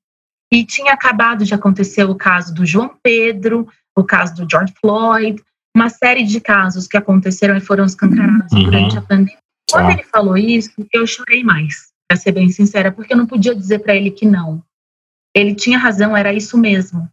E 0.52 0.66
tinha 0.66 0.94
acabado 0.94 1.44
de 1.44 1.54
acontecer 1.54 2.04
o 2.04 2.16
caso 2.16 2.54
do 2.54 2.66
João 2.66 2.96
Pedro, 3.04 3.68
o 3.96 4.04
caso 4.04 4.36
do 4.36 4.48
George 4.50 4.74
Floyd, 4.80 5.42
uma 5.76 5.90
série 5.90 6.24
de 6.24 6.40
casos 6.40 6.88
que 6.88 6.98
aconteceram 6.98 7.56
e 7.58 7.62
foram 7.62 7.86
escancarados 7.86 8.52
uhum. 8.52 8.64
durante 8.64 8.98
a 8.98 9.02
pandemia. 9.02 9.41
Quando 9.72 9.88
ah. 9.88 9.94
ele 9.94 10.04
falou 10.04 10.38
isso, 10.38 10.72
eu 10.94 11.08
chorei 11.08 11.44
mais, 11.44 11.92
para 12.08 12.18
ser 12.18 12.32
bem 12.32 12.50
sincera, 12.50 12.92
porque 12.92 13.14
eu 13.14 13.18
não 13.18 13.26
podia 13.26 13.56
dizer 13.56 13.80
para 13.80 13.96
ele 13.96 14.12
que 14.12 14.26
não. 14.26 14.64
Ele 15.34 15.56
tinha 15.56 15.78
razão, 15.78 16.16
era 16.16 16.34
isso 16.34 16.58
mesmo. 16.58 17.10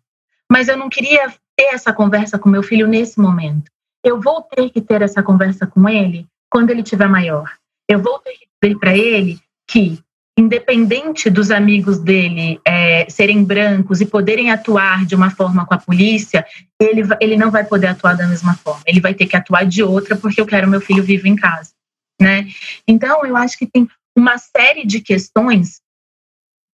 Mas 0.50 0.68
eu 0.68 0.76
não 0.76 0.88
queria 0.88 1.32
ter 1.56 1.74
essa 1.74 1.92
conversa 1.92 2.38
com 2.38 2.48
meu 2.48 2.62
filho 2.62 2.86
nesse 2.86 3.20
momento. 3.20 3.70
Eu 4.04 4.20
vou 4.20 4.42
ter 4.42 4.70
que 4.70 4.80
ter 4.80 5.02
essa 5.02 5.22
conversa 5.22 5.66
com 5.66 5.88
ele 5.88 6.26
quando 6.50 6.70
ele 6.70 6.82
tiver 6.82 7.08
maior. 7.08 7.52
Eu 7.88 8.00
vou 8.00 8.18
ter 8.18 8.32
que 8.32 8.48
dizer 8.60 8.78
para 8.78 8.96
ele 8.96 9.38
que 9.66 10.02
independente 10.38 11.28
dos 11.28 11.50
amigos 11.50 11.98
dele 11.98 12.60
é, 12.64 13.10
serem 13.10 13.42
brancos 13.42 14.00
e 14.00 14.06
poderem 14.06 14.52
atuar 14.52 15.04
de 15.04 15.16
uma 15.16 15.30
forma 15.30 15.66
com 15.66 15.74
a 15.74 15.78
polícia, 15.78 16.46
ele, 16.80 17.02
ele 17.20 17.36
não 17.36 17.50
vai 17.50 17.64
poder 17.64 17.88
atuar 17.88 18.16
da 18.16 18.26
mesma 18.26 18.54
forma. 18.54 18.80
Ele 18.86 19.00
vai 19.00 19.14
ter 19.14 19.26
que 19.26 19.36
atuar 19.36 19.66
de 19.66 19.82
outra 19.82 20.14
porque 20.14 20.40
eu 20.40 20.46
quero 20.46 20.68
meu 20.68 20.80
filho 20.80 21.02
vivo 21.02 21.26
em 21.26 21.34
casa, 21.34 21.72
né? 22.20 22.46
Então, 22.87 23.25
eu 23.25 23.37
acho 23.37 23.56
que 23.58 23.66
tem 23.66 23.88
uma 24.16 24.38
série 24.38 24.84
de 24.84 25.00
questões 25.00 25.80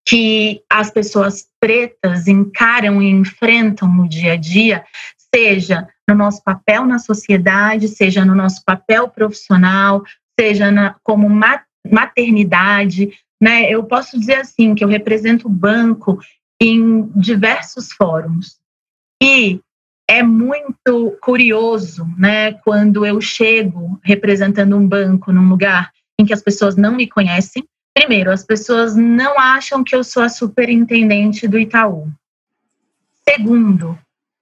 que 0.07 0.63
as 0.71 0.91
pessoas 0.91 1.49
pretas 1.59 2.29
encaram 2.29 3.01
e 3.01 3.11
enfrentam 3.11 3.89
no 3.89 4.09
dia 4.09 4.35
a 4.35 4.37
dia, 4.37 4.85
seja 5.35 5.89
no 6.09 6.15
nosso 6.15 6.43
papel 6.43 6.85
na 6.85 6.99
sociedade, 6.99 7.89
seja 7.89 8.25
no 8.25 8.35
nosso 8.35 8.63
papel 8.65 9.09
profissional, 9.09 10.03
seja 10.39 10.71
na, 10.71 10.95
como 11.03 11.29
maternidade, 11.91 13.13
né? 13.43 13.71
Eu 13.71 13.85
posso 13.85 14.19
dizer 14.19 14.37
assim 14.37 14.75
que 14.75 14.85
eu 14.85 14.89
represento 14.89 15.49
o 15.49 15.51
banco 15.51 16.19
em 16.61 17.09
diversos 17.17 17.93
fóruns 17.93 18.59
e 19.23 19.61
é 20.09 20.23
muito 20.23 21.17
curioso, 21.21 22.07
né? 22.19 22.53
Quando 22.53 23.05
eu 23.07 23.21
chego 23.21 23.99
representando 24.03 24.77
um 24.77 24.87
banco 24.87 25.33
num 25.33 25.49
lugar 25.49 25.93
em 26.19 26.25
que 26.25 26.33
as 26.33 26.43
pessoas 26.43 26.77
não 26.77 26.95
me 26.95 27.09
conhecem. 27.09 27.67
Primeiro, 27.95 28.31
as 28.31 28.45
pessoas 28.45 28.95
não 28.97 29.39
acham 29.39 29.83
que 29.85 29.95
eu 29.95 30.03
sou 30.03 30.23
a 30.23 30.29
superintendente 30.29 31.47
do 31.49 31.59
Itaú. 31.59 32.09
Segundo, 33.29 33.99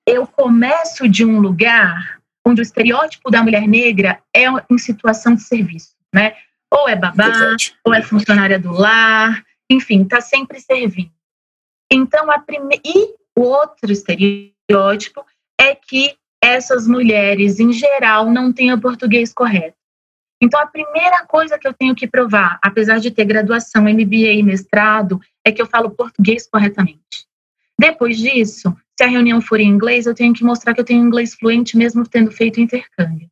eu 0.06 0.26
começo 0.26 1.08
de 1.08 1.24
um 1.24 1.38
lugar 1.38 2.20
onde 2.44 2.60
o 2.60 2.62
estereótipo 2.64 3.30
da 3.30 3.42
mulher 3.42 3.68
negra 3.68 4.20
é 4.34 4.46
em 4.68 4.78
situação 4.78 5.34
de 5.34 5.42
serviço, 5.42 5.94
né? 6.12 6.34
Ou 6.70 6.88
é 6.88 6.96
babá, 6.96 7.28
Verdade. 7.28 7.76
ou 7.84 7.94
é 7.94 8.02
funcionária 8.02 8.58
do 8.58 8.72
lar, 8.72 9.44
enfim, 9.70 10.02
está 10.02 10.20
sempre 10.20 10.58
servindo. 10.60 11.12
Então, 11.90 12.30
a 12.30 12.38
prime... 12.38 12.80
e 12.84 13.14
o 13.36 13.42
outro 13.42 13.92
estereótipo 13.92 15.24
é 15.62 15.76
que 15.76 16.16
essas 16.42 16.88
mulheres, 16.88 17.60
em 17.60 17.72
geral, 17.72 18.28
não 18.28 18.52
têm 18.52 18.72
o 18.72 18.80
português 18.80 19.32
correto. 19.32 19.76
Então, 20.42 20.58
a 20.60 20.66
primeira 20.66 21.24
coisa 21.24 21.56
que 21.56 21.68
eu 21.68 21.72
tenho 21.72 21.94
que 21.94 22.08
provar, 22.08 22.58
apesar 22.60 22.98
de 22.98 23.12
ter 23.12 23.24
graduação, 23.24 23.84
MBA 23.84 24.32
e 24.32 24.42
mestrado, 24.42 25.20
é 25.44 25.52
que 25.52 25.62
eu 25.62 25.66
falo 25.66 25.90
português 25.90 26.48
corretamente. 26.50 27.28
Depois 27.78 28.18
disso, 28.18 28.76
se 28.98 29.04
a 29.04 29.06
reunião 29.06 29.40
for 29.40 29.60
em 29.60 29.68
inglês, 29.68 30.04
eu 30.04 30.14
tenho 30.14 30.34
que 30.34 30.42
mostrar 30.42 30.74
que 30.74 30.80
eu 30.80 30.84
tenho 30.84 31.04
inglês 31.04 31.36
fluente, 31.36 31.76
mesmo 31.76 32.06
tendo 32.08 32.32
feito 32.32 32.60
intercâmbio. 32.60 33.30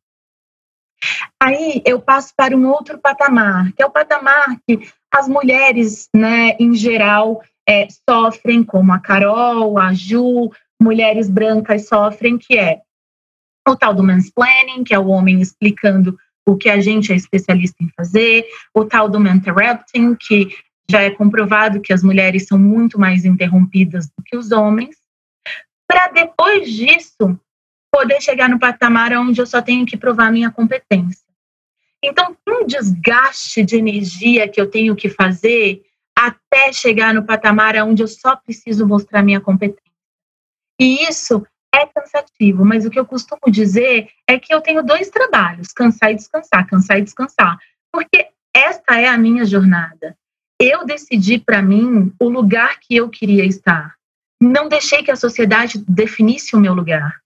Aí 1.41 1.81
eu 1.85 1.99
passo 1.99 2.33
para 2.35 2.55
um 2.55 2.69
outro 2.69 2.97
patamar, 2.97 3.73
que 3.73 3.83
é 3.83 3.85
o 3.85 3.91
patamar 3.91 4.57
que 4.65 4.87
as 5.13 5.27
mulheres, 5.27 6.07
né, 6.15 6.55
em 6.59 6.73
geral, 6.73 7.41
é, 7.67 7.87
sofrem, 8.09 8.63
como 8.63 8.93
a 8.93 8.99
Carol, 8.99 9.77
a 9.77 9.93
Ju, 9.93 10.49
mulheres 10.81 11.29
brancas 11.29 11.87
sofrem, 11.87 12.37
que 12.37 12.57
é 12.57 12.81
o 13.67 13.75
tal 13.75 13.93
do 13.93 14.03
mansplaining, 14.03 14.83
que 14.83 14.93
é 14.93 14.99
o 14.99 15.07
homem 15.07 15.39
explicando 15.39 16.17
o 16.45 16.57
que 16.57 16.69
a 16.69 16.81
gente 16.81 17.13
é 17.13 17.15
especialista 17.15 17.83
em 17.83 17.89
fazer, 17.95 18.45
o 18.73 18.83
tal 18.83 19.07
do 19.07 19.19
interrupting, 19.25 20.15
que 20.15 20.49
já 20.89 21.01
é 21.01 21.11
comprovado 21.11 21.79
que 21.79 21.93
as 21.93 22.03
mulheres 22.03 22.47
são 22.47 22.57
muito 22.57 22.99
mais 22.99 23.23
interrompidas 23.23 24.07
do 24.07 24.23
que 24.25 24.35
os 24.35 24.51
homens, 24.51 24.97
para 25.87 26.07
depois 26.09 26.69
disso 26.69 27.39
poder 27.91 28.21
chegar 28.21 28.49
no 28.49 28.59
patamar 28.59 29.13
onde 29.13 29.39
eu 29.39 29.45
só 29.45 29.61
tenho 29.61 29.85
que 29.85 29.97
provar 29.97 30.31
minha 30.31 30.49
competência. 30.49 31.25
Então, 32.03 32.35
um 32.47 32.65
desgaste 32.65 33.63
de 33.63 33.77
energia 33.77 34.47
que 34.47 34.59
eu 34.59 34.69
tenho 34.69 34.95
que 34.95 35.09
fazer 35.09 35.83
até 36.17 36.73
chegar 36.73 37.13
no 37.13 37.23
patamar 37.23 37.75
onde 37.77 38.01
eu 38.01 38.07
só 38.07 38.35
preciso 38.35 38.87
mostrar 38.87 39.21
minha 39.21 39.39
competência. 39.39 39.80
E 40.81 41.03
isso 41.07 41.45
é 41.73 41.85
cansativo, 41.85 42.65
mas 42.65 42.87
o 42.87 42.89
que 42.89 42.99
eu 42.99 43.05
costumo 43.05 43.51
dizer 43.51 44.09
é 44.27 44.39
que 44.39 44.51
eu 44.51 44.59
tenho 44.59 44.81
dois 44.81 45.11
trabalhos: 45.11 45.71
cansar 45.71 46.11
e 46.11 46.15
descansar, 46.15 46.65
cansar 46.65 46.97
e 46.97 47.03
descansar. 47.03 47.59
Porque 47.93 48.29
esta 48.51 48.99
é 48.99 49.07
a 49.07 49.17
minha 49.17 49.45
jornada. 49.45 50.17
Eu 50.59 50.83
decidi 50.83 51.37
para 51.37 51.61
mim 51.61 52.11
o 52.19 52.27
lugar 52.27 52.79
que 52.79 52.95
eu 52.95 53.09
queria 53.09 53.45
estar. 53.45 53.93
Não 54.41 54.67
deixei 54.67 55.03
que 55.03 55.11
a 55.11 55.15
sociedade 55.15 55.83
definisse 55.87 56.55
o 56.55 56.59
meu 56.59 56.73
lugar. 56.73 57.21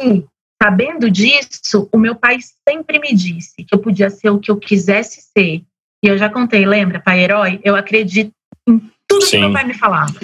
E, 0.00 0.24
sabendo 0.62 1.10
disso, 1.10 1.88
o 1.92 1.98
meu 1.98 2.14
pai 2.14 2.38
sempre 2.68 3.00
me 3.00 3.12
disse 3.12 3.64
que 3.64 3.74
eu 3.74 3.80
podia 3.80 4.10
ser 4.10 4.30
o 4.30 4.38
que 4.38 4.50
eu 4.50 4.56
quisesse 4.56 5.22
ser. 5.22 5.64
E 6.04 6.08
eu 6.08 6.16
já 6.16 6.30
contei, 6.30 6.64
lembra, 6.64 7.00
pai 7.00 7.20
herói? 7.20 7.60
Eu 7.64 7.74
acredito 7.74 8.32
em 8.68 8.78
tudo 9.08 9.22
Sim. 9.22 9.30
que 9.30 9.38
meu 9.40 9.52
pai 9.52 9.64
me 9.64 9.74
falava. 9.74 10.14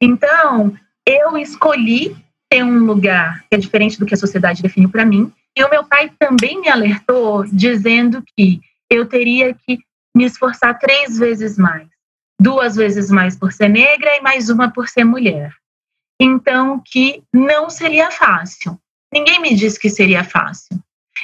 Então, 0.00 0.74
eu 1.06 1.36
escolhi 1.36 2.16
ter 2.50 2.62
um 2.62 2.84
lugar 2.84 3.44
que 3.48 3.54
é 3.54 3.58
diferente 3.58 3.98
do 3.98 4.06
que 4.06 4.14
a 4.14 4.18
sociedade 4.18 4.62
definiu 4.62 4.88
para 4.88 5.04
mim. 5.04 5.32
E 5.56 5.62
o 5.64 5.70
meu 5.70 5.84
pai 5.84 6.10
também 6.18 6.60
me 6.60 6.68
alertou, 6.68 7.44
dizendo 7.46 8.22
que 8.36 8.60
eu 8.90 9.06
teria 9.06 9.54
que 9.54 9.78
me 10.16 10.24
esforçar 10.24 10.78
três 10.78 11.18
vezes 11.18 11.56
mais. 11.56 11.88
Duas 12.40 12.76
vezes 12.76 13.10
mais 13.10 13.36
por 13.36 13.52
ser 13.52 13.68
negra 13.68 14.16
e 14.16 14.20
mais 14.20 14.50
uma 14.50 14.70
por 14.70 14.88
ser 14.88 15.04
mulher 15.04 15.54
então 16.20 16.80
que 16.84 17.22
não 17.32 17.68
seria 17.68 18.10
fácil. 18.10 18.78
Ninguém 19.12 19.40
me 19.40 19.54
disse 19.54 19.78
que 19.78 19.90
seria 19.90 20.24
fácil. 20.24 20.78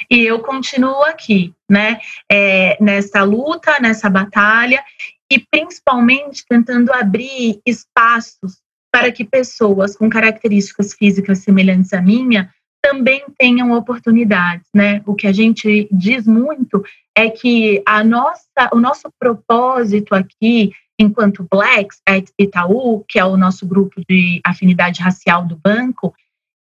E 0.09 0.21
eu 0.21 0.39
continuo 0.39 1.03
aqui, 1.03 1.53
né, 1.69 1.99
é, 2.31 2.77
nessa 2.81 3.23
luta, 3.23 3.79
nessa 3.79 4.09
batalha, 4.09 4.83
e 5.29 5.39
principalmente 5.39 6.45
tentando 6.47 6.93
abrir 6.93 7.59
espaços 7.65 8.59
para 8.91 9.11
que 9.11 9.23
pessoas 9.23 9.95
com 9.95 10.09
características 10.09 10.93
físicas 10.93 11.39
semelhantes 11.39 11.93
à 11.93 12.01
minha 12.01 12.53
também 12.83 13.23
tenham 13.37 13.71
oportunidades, 13.71 14.67
né? 14.73 15.01
O 15.05 15.13
que 15.13 15.27
a 15.27 15.31
gente 15.31 15.87
diz 15.91 16.25
muito 16.25 16.83
é 17.15 17.29
que 17.29 17.81
a 17.85 18.03
nossa, 18.03 18.69
o 18.73 18.79
nosso 18.79 19.09
propósito 19.19 20.15
aqui, 20.15 20.71
enquanto 20.99 21.47
Blacks 21.49 22.01
at 22.07 22.27
Itaú, 22.39 23.05
que 23.07 23.19
é 23.19 23.25
o 23.25 23.37
nosso 23.37 23.67
grupo 23.67 24.01
de 24.09 24.41
afinidade 24.43 25.01
racial 25.01 25.45
do 25.45 25.55
banco, 25.55 26.13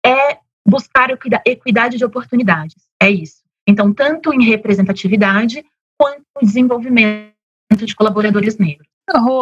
é 0.04 0.38
buscar 0.66 1.10
equidade 1.46 1.96
de 1.96 2.04
oportunidades. 2.04 2.76
É 3.02 3.10
isso. 3.10 3.40
Então, 3.66 3.92
tanto 3.92 4.32
em 4.32 4.44
representatividade 4.44 5.64
quanto 5.98 6.22
em 6.42 6.46
desenvolvimento 6.46 7.32
de 7.72 7.94
colaboradores 7.94 8.58
negros. 8.58 8.88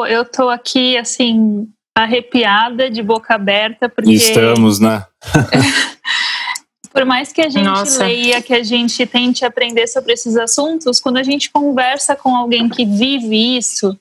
Eu 0.09 0.23
estou 0.23 0.49
aqui, 0.49 0.97
assim, 0.97 1.68
arrepiada, 2.02 2.90
de 2.90 3.02
boca 3.02 3.35
aberta, 3.35 3.88
porque... 3.88 4.12
Estamos, 4.12 4.78
né? 4.78 5.05
Por 6.93 7.05
mais 7.05 7.33
que 7.33 7.40
a 7.40 7.49
gente 7.49 7.64
Nossa. 7.64 8.05
leia, 8.05 8.40
que 8.40 8.55
a 8.55 8.62
gente 8.62 9.07
tente 9.07 9.45
aprender 9.45 9.87
sobre 9.87 10.12
esses 10.12 10.37
assuntos, 10.37 11.00
quando 11.00 11.19
a 11.19 11.23
gente 11.23 11.50
conversa 11.50 12.17
com 12.17 12.35
alguém 12.35 12.69
que 12.69 12.85
vive 12.85 13.57
isso, 13.57 13.97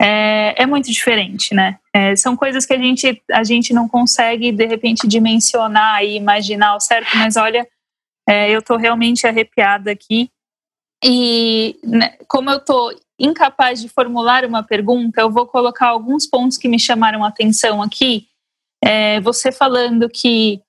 é, 0.00 0.62
é 0.62 0.66
muito 0.66 0.90
diferente, 0.90 1.54
né? 1.54 1.78
É, 1.92 2.14
são 2.14 2.36
coisas 2.36 2.64
que 2.64 2.72
a 2.72 2.78
gente, 2.78 3.20
a 3.32 3.42
gente 3.42 3.74
não 3.74 3.88
consegue, 3.88 4.52
de 4.52 4.66
repente, 4.66 5.08
dimensionar 5.08 6.04
e 6.04 6.16
imaginar 6.16 6.76
o 6.76 6.80
certo, 6.80 7.16
mas 7.16 7.36
olha, 7.36 7.66
é, 8.28 8.50
eu 8.50 8.60
estou 8.60 8.76
realmente 8.76 9.26
arrepiada 9.26 9.90
aqui. 9.90 10.30
E 11.04 11.78
né, 11.84 12.16
como 12.26 12.50
eu 12.50 12.58
estou 12.58 12.92
incapaz 13.18 13.80
de 13.80 13.88
formular 13.88 14.44
uma 14.44 14.62
pergunta, 14.62 15.20
eu 15.20 15.30
vou 15.30 15.46
colocar 15.46 15.88
alguns 15.88 16.26
pontos 16.26 16.56
que 16.56 16.68
me 16.68 16.78
chamaram 16.78 17.24
a 17.24 17.28
atenção 17.28 17.82
aqui. 17.82 18.26
É, 18.82 19.20
você 19.20 19.50
falando 19.50 20.08
que 20.08 20.60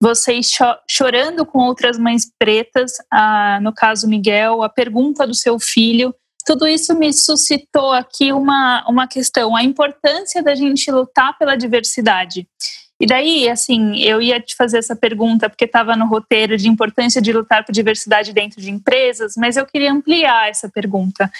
vocês 0.00 0.50
cho 0.50 0.76
chorando 0.88 1.46
com 1.46 1.58
outras 1.60 1.98
mães 1.98 2.30
pretas, 2.38 2.92
a, 3.10 3.58
no 3.62 3.72
caso 3.72 4.08
Miguel, 4.08 4.62
a 4.62 4.68
pergunta 4.68 5.26
do 5.26 5.34
seu 5.34 5.58
filho, 5.58 6.14
tudo 6.44 6.66
isso 6.68 6.94
me 6.94 7.12
suscitou 7.12 7.92
aqui 7.92 8.32
uma, 8.32 8.84
uma 8.86 9.08
questão, 9.08 9.56
a 9.56 9.62
importância 9.62 10.42
da 10.42 10.54
gente 10.54 10.90
lutar 10.90 11.38
pela 11.38 11.56
diversidade. 11.56 12.46
E 13.00 13.06
daí, 13.06 13.48
assim, 13.48 13.96
eu 13.96 14.22
ia 14.22 14.40
te 14.40 14.54
fazer 14.54 14.78
essa 14.78 14.94
pergunta 14.94 15.48
porque 15.48 15.64
estava 15.64 15.96
no 15.96 16.06
roteiro 16.06 16.56
de 16.56 16.68
importância 16.68 17.20
de 17.20 17.32
lutar 17.32 17.64
por 17.64 17.72
diversidade 17.72 18.32
dentro 18.32 18.60
de 18.60 18.70
empresas, 18.70 19.34
mas 19.36 19.56
eu 19.56 19.66
queria 19.66 19.92
ampliar 19.92 20.48
essa 20.48 20.68
pergunta. 20.68 21.30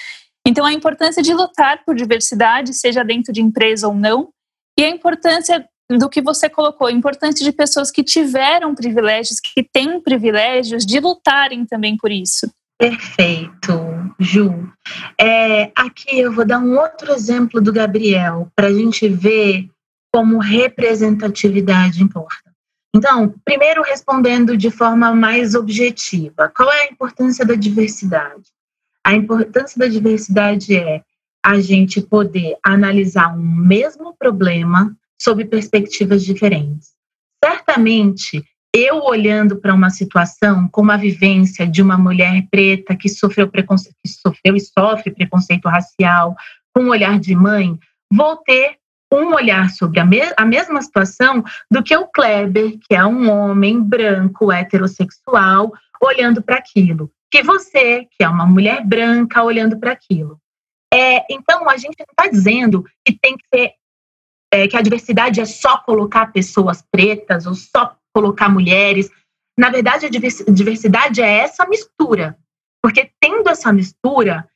Então, 0.47 0.65
a 0.65 0.73
importância 0.73 1.23
de 1.23 1.33
lutar 1.33 1.83
por 1.83 1.95
diversidade, 1.95 2.73
seja 2.73 3.03
dentro 3.03 3.33
de 3.33 3.41
empresa 3.41 3.87
ou 3.87 3.95
não, 3.95 4.29
e 4.77 4.83
a 4.83 4.89
importância 4.89 5.67
do 5.89 6.09
que 6.09 6.21
você 6.21 6.49
colocou, 6.49 6.87
a 6.87 6.91
importância 6.91 7.43
de 7.43 7.51
pessoas 7.51 7.91
que 7.91 8.03
tiveram 8.03 8.75
privilégios, 8.75 9.39
que 9.39 9.63
têm 9.63 9.99
privilégios, 10.01 10.85
de 10.85 10.99
lutarem 10.99 11.65
também 11.65 11.95
por 11.97 12.11
isso. 12.11 12.49
Perfeito, 12.77 13.73
Ju. 14.19 14.69
É, 15.19 15.71
aqui 15.75 16.19
eu 16.19 16.31
vou 16.31 16.45
dar 16.45 16.59
um 16.59 16.77
outro 16.77 17.11
exemplo 17.13 17.61
do 17.61 17.71
Gabriel, 17.71 18.49
para 18.55 18.67
a 18.67 18.73
gente 18.73 19.07
ver 19.07 19.69
como 20.13 20.39
representatividade 20.39 22.03
importa. 22.03 22.51
Então, 22.95 23.33
primeiro 23.43 23.81
respondendo 23.81 24.55
de 24.55 24.71
forma 24.71 25.13
mais 25.13 25.53
objetiva, 25.53 26.51
qual 26.55 26.71
é 26.71 26.83
a 26.83 26.91
importância 26.91 27.45
da 27.45 27.55
diversidade? 27.55 28.54
A 29.05 29.13
importância 29.13 29.77
da 29.77 29.87
diversidade 29.87 30.75
é 30.75 31.03
a 31.45 31.59
gente 31.59 32.01
poder 32.01 32.57
analisar 32.65 33.37
um 33.37 33.39
mesmo 33.39 34.15
problema 34.17 34.97
sob 35.21 35.45
perspectivas 35.45 36.23
diferentes. 36.25 36.95
Certamente, 37.43 38.43
eu 38.73 39.03
olhando 39.03 39.57
para 39.57 39.75
uma 39.75 39.91
situação 39.91 40.67
com 40.69 40.81
uma 40.81 40.97
vivência 40.97 41.67
de 41.67 41.83
uma 41.83 41.99
mulher 41.99 42.47
preta 42.49 42.95
que 42.95 43.07
sofreu, 43.07 43.47
preconceito, 43.47 43.95
que 44.03 44.11
sofreu 44.11 44.55
e 44.55 44.59
sofre 44.59 45.13
preconceito 45.13 45.69
racial, 45.69 46.35
com 46.73 46.85
um 46.85 46.89
olhar 46.89 47.19
de 47.19 47.35
mãe, 47.35 47.77
vou 48.11 48.37
ter 48.37 48.77
um 49.13 49.35
olhar 49.35 49.69
sobre 49.69 49.99
a, 49.99 50.05
me 50.05 50.19
a 50.35 50.45
mesma 50.45 50.81
situação 50.81 51.43
do 51.69 51.83
que 51.83 51.95
o 51.95 52.07
Kleber, 52.07 52.79
que 52.79 52.95
é 52.95 53.05
um 53.05 53.29
homem 53.29 53.79
branco, 53.79 54.51
heterossexual, 54.51 55.71
olhando 56.01 56.41
para 56.41 56.57
aquilo, 56.57 57.11
que 57.35 57.43
você, 57.43 58.05
que 58.05 58.23
é 58.23 58.29
uma 58.29 58.45
mulher 58.45 58.85
branca, 58.85 59.43
olhando 59.43 59.77
para 59.77 59.91
aquilo. 59.91 60.39
É, 60.93 61.25
então, 61.29 61.69
a 61.69 61.75
gente 61.75 61.97
não 61.99 62.05
está 62.09 62.31
dizendo 62.31 62.85
que 63.03 63.11
tem 63.11 63.35
que 63.37 63.45
ser 63.53 63.73
é, 64.53 64.69
que 64.69 64.77
a 64.77 64.81
diversidade 64.81 65.41
é 65.41 65.45
só 65.45 65.77
colocar 65.79 66.31
pessoas 66.31 66.81
pretas 66.89 67.45
ou 67.45 67.53
só 67.53 67.97
colocar 68.13 68.47
mulheres. 68.47 69.09
Na 69.59 69.69
verdade, 69.69 70.05
a 70.05 70.09
diversidade 70.09 71.21
é 71.21 71.39
essa 71.39 71.67
mistura, 71.67 72.37
porque 72.81 73.11
tendo 73.19 73.49
essa 73.49 73.73
mistura, 73.73 74.47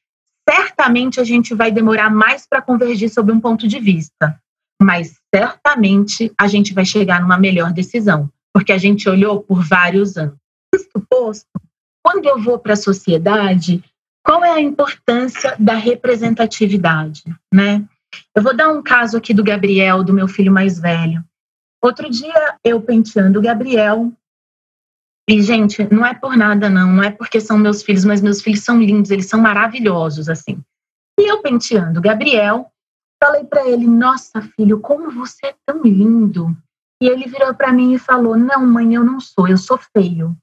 certamente 0.49 1.19
a 1.19 1.25
gente 1.25 1.53
vai 1.53 1.71
demorar 1.71 2.09
mais 2.09 2.47
para 2.47 2.61
convergir 2.61 3.09
sobre 3.09 3.33
um 3.33 3.41
ponto 3.41 3.67
de 3.67 3.77
vista, 3.77 4.41
mas 4.81 5.19
certamente 5.35 6.31
a 6.39 6.47
gente 6.47 6.73
vai 6.73 6.85
chegar 6.85 7.19
numa 7.19 7.37
melhor 7.37 7.73
decisão, 7.73 8.31
porque 8.53 8.71
a 8.71 8.77
gente 8.77 9.09
olhou 9.09 9.43
por 9.43 9.61
vários 9.61 10.15
anos. 10.15 10.37
Isso 10.73 11.05
posto, 11.09 11.49
quando 12.03 12.25
eu 12.25 12.41
vou 12.41 12.57
para 12.59 12.73
a 12.73 12.77
sociedade, 12.77 13.83
qual 14.23 14.43
é 14.43 14.51
a 14.51 14.61
importância 14.61 15.55
da 15.59 15.73
representatividade, 15.73 17.23
né? 17.53 17.85
Eu 18.35 18.41
vou 18.41 18.55
dar 18.55 18.69
um 18.69 18.81
caso 18.81 19.17
aqui 19.17 19.33
do 19.33 19.43
Gabriel, 19.43 20.03
do 20.03 20.13
meu 20.13 20.27
filho 20.27 20.51
mais 20.51 20.79
velho. 20.79 21.23
Outro 21.81 22.09
dia 22.09 22.57
eu 22.63 22.81
penteando 22.81 23.39
o 23.39 23.41
Gabriel, 23.41 24.11
e, 25.29 25.43
gente, 25.43 25.87
não 25.93 26.03
é 26.03 26.15
por 26.15 26.35
nada, 26.35 26.71
não. 26.71 26.91
Não 26.91 27.03
é 27.03 27.11
porque 27.11 27.39
são 27.39 27.55
meus 27.55 27.83
filhos, 27.83 28.03
mas 28.03 28.19
meus 28.19 28.41
filhos 28.41 28.63
são 28.63 28.81
lindos, 28.81 29.11
eles 29.11 29.27
são 29.27 29.39
maravilhosos, 29.39 30.27
assim. 30.27 30.59
E 31.19 31.31
eu 31.31 31.39
penteando 31.43 31.99
o 31.99 32.01
Gabriel, 32.01 32.71
falei 33.23 33.43
para 33.43 33.67
ele: 33.67 33.85
Nossa, 33.85 34.41
filho, 34.41 34.79
como 34.79 35.11
você 35.11 35.47
é 35.47 35.55
tão 35.67 35.83
lindo. 35.83 36.57
E 36.99 37.07
ele 37.07 37.27
virou 37.27 37.53
para 37.53 37.71
mim 37.71 37.93
e 37.93 37.99
falou: 37.99 38.35
Não, 38.35 38.65
mãe, 38.65 38.95
eu 38.95 39.03
não 39.03 39.19
sou, 39.19 39.47
eu 39.47 39.57
sou 39.57 39.77
feio. 39.77 40.35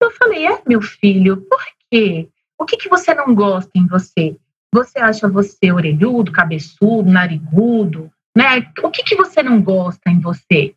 Eu 0.00 0.10
falei: 0.12 0.46
É, 0.46 0.62
meu 0.66 0.80
filho, 0.80 1.38
por 1.42 1.60
quê? 1.90 2.28
O 2.58 2.64
que, 2.64 2.76
que 2.76 2.88
você 2.88 3.14
não 3.14 3.34
gosta 3.34 3.70
em 3.74 3.86
você? 3.86 4.36
Você 4.72 4.98
acha 4.98 5.28
você 5.28 5.72
orelhudo, 5.72 6.32
cabeçudo, 6.32 7.10
narigudo, 7.10 8.10
né? 8.36 8.70
O 8.82 8.90
que, 8.90 9.02
que 9.02 9.16
você 9.16 9.42
não 9.42 9.62
gosta 9.62 10.10
em 10.10 10.20
você? 10.20 10.74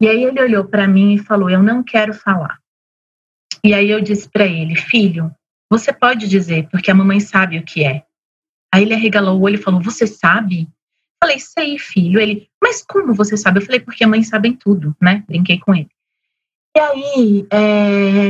E 0.00 0.08
aí 0.08 0.24
ele 0.24 0.40
olhou 0.40 0.64
para 0.64 0.86
mim 0.86 1.14
e 1.14 1.18
falou: 1.18 1.50
Eu 1.50 1.62
não 1.62 1.82
quero 1.82 2.14
falar. 2.14 2.58
E 3.66 3.74
aí 3.74 3.90
eu 3.90 4.00
disse 4.00 4.28
para 4.28 4.46
ele, 4.46 4.76
filho, 4.76 5.34
você 5.68 5.92
pode 5.92 6.28
dizer, 6.28 6.68
porque 6.70 6.88
a 6.88 6.94
mamãe 6.94 7.18
sabe 7.18 7.58
o 7.58 7.64
que 7.64 7.84
é. 7.84 8.04
Aí 8.72 8.82
ele 8.82 8.94
arregalou 8.94 9.36
o 9.36 9.42
olho 9.42 9.56
e 9.56 9.62
falou, 9.62 9.82
você 9.82 10.06
sabe? 10.06 10.68
Falei, 11.20 11.40
sei, 11.40 11.76
filho. 11.76 12.20
Ele, 12.20 12.48
mas 12.62 12.84
como 12.86 13.12
você 13.12 13.36
sabe? 13.36 13.58
Eu 13.58 13.66
falei, 13.66 13.80
porque 13.80 14.04
a 14.04 14.08
mãe 14.08 14.22
sabe 14.22 14.56
tudo, 14.56 14.94
né? 15.02 15.24
Brinquei 15.26 15.58
com 15.58 15.74
ele. 15.74 15.90
E 16.76 16.78
aí 16.78 17.46
é, 17.50 18.28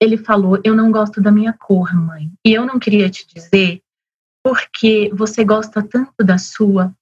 ele 0.00 0.16
falou, 0.16 0.60
eu 0.62 0.72
não 0.72 0.92
gosto 0.92 1.20
da 1.20 1.32
minha 1.32 1.52
cor, 1.52 1.92
mãe. 1.92 2.30
E 2.46 2.52
eu 2.52 2.64
não 2.64 2.78
queria 2.78 3.10
te 3.10 3.26
dizer 3.26 3.82
porque 4.40 5.10
você 5.12 5.44
gosta 5.44 5.82
tanto 5.82 6.22
da 6.24 6.38
sua, 6.38 6.94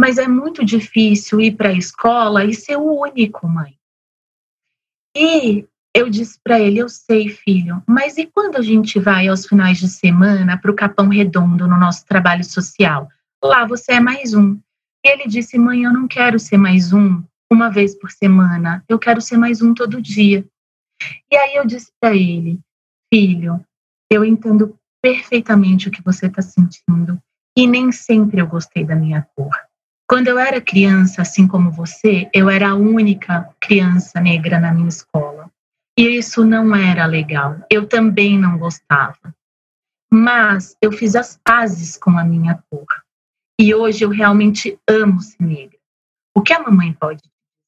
mas 0.00 0.16
é 0.16 0.26
muito 0.26 0.64
difícil 0.64 1.38
ir 1.38 1.54
para 1.54 1.68
a 1.68 1.76
escola 1.76 2.46
e 2.46 2.54
ser 2.54 2.76
o 2.76 2.98
único, 2.98 3.46
mãe. 3.46 3.76
E 5.14 5.66
eu 5.94 6.08
disse 6.08 6.40
para 6.42 6.58
ele: 6.58 6.78
Eu 6.78 6.88
sei, 6.88 7.28
filho, 7.28 7.82
mas 7.86 8.16
e 8.16 8.24
quando 8.26 8.56
a 8.56 8.62
gente 8.62 8.98
vai 8.98 9.28
aos 9.28 9.46
finais 9.46 9.76
de 9.76 9.88
semana 9.88 10.56
para 10.56 10.70
o 10.70 10.76
Capão 10.76 11.08
Redondo 11.08 11.68
no 11.68 11.76
nosso 11.78 12.06
trabalho 12.06 12.42
social? 12.42 13.06
Lá 13.44 13.66
você 13.66 13.92
é 13.92 14.00
mais 14.00 14.32
um. 14.32 14.58
E 15.04 15.10
ele 15.10 15.26
disse: 15.26 15.58
Mãe, 15.58 15.82
eu 15.82 15.92
não 15.92 16.08
quero 16.08 16.38
ser 16.38 16.56
mais 16.56 16.90
um 16.90 17.22
uma 17.52 17.68
vez 17.68 17.94
por 17.94 18.10
semana, 18.10 18.82
eu 18.88 18.98
quero 18.98 19.20
ser 19.20 19.36
mais 19.36 19.60
um 19.60 19.74
todo 19.74 20.00
dia. 20.00 20.44
E 21.30 21.36
aí 21.36 21.56
eu 21.56 21.66
disse 21.66 21.92
para 22.00 22.14
ele: 22.14 22.58
Filho, 23.12 23.62
eu 24.10 24.24
entendo 24.24 24.74
perfeitamente 25.02 25.88
o 25.88 25.90
que 25.90 26.02
você 26.02 26.26
está 26.26 26.40
sentindo 26.40 27.20
e 27.56 27.66
nem 27.66 27.92
sempre 27.92 28.40
eu 28.40 28.46
gostei 28.46 28.84
da 28.84 28.96
minha 28.96 29.26
cor. 29.36 29.54
Quando 30.08 30.28
eu 30.28 30.38
era 30.38 30.60
criança, 30.60 31.22
assim 31.22 31.46
como 31.46 31.70
você, 31.70 32.28
eu 32.32 32.48
era 32.48 32.70
a 32.70 32.74
única 32.74 33.48
criança 33.60 34.20
negra 34.20 34.58
na 34.58 34.72
minha 34.72 34.88
escola. 34.88 35.50
E 35.98 36.16
isso 36.16 36.44
não 36.44 36.74
era 36.74 37.04
legal. 37.04 37.58
Eu 37.70 37.86
também 37.86 38.38
não 38.38 38.56
gostava. 38.58 39.34
Mas 40.10 40.76
eu 40.80 40.90
fiz 40.92 41.14
as 41.14 41.38
pazes 41.44 41.96
com 41.96 42.18
a 42.18 42.24
minha 42.24 42.62
cor. 42.70 42.86
E 43.60 43.74
hoje 43.74 44.04
eu 44.04 44.10
realmente 44.10 44.78
amo 44.88 45.20
ser 45.20 45.42
negra. 45.42 45.78
O 46.34 46.42
que 46.42 46.52
a 46.52 46.62
mamãe 46.62 46.92
pode 46.94 47.22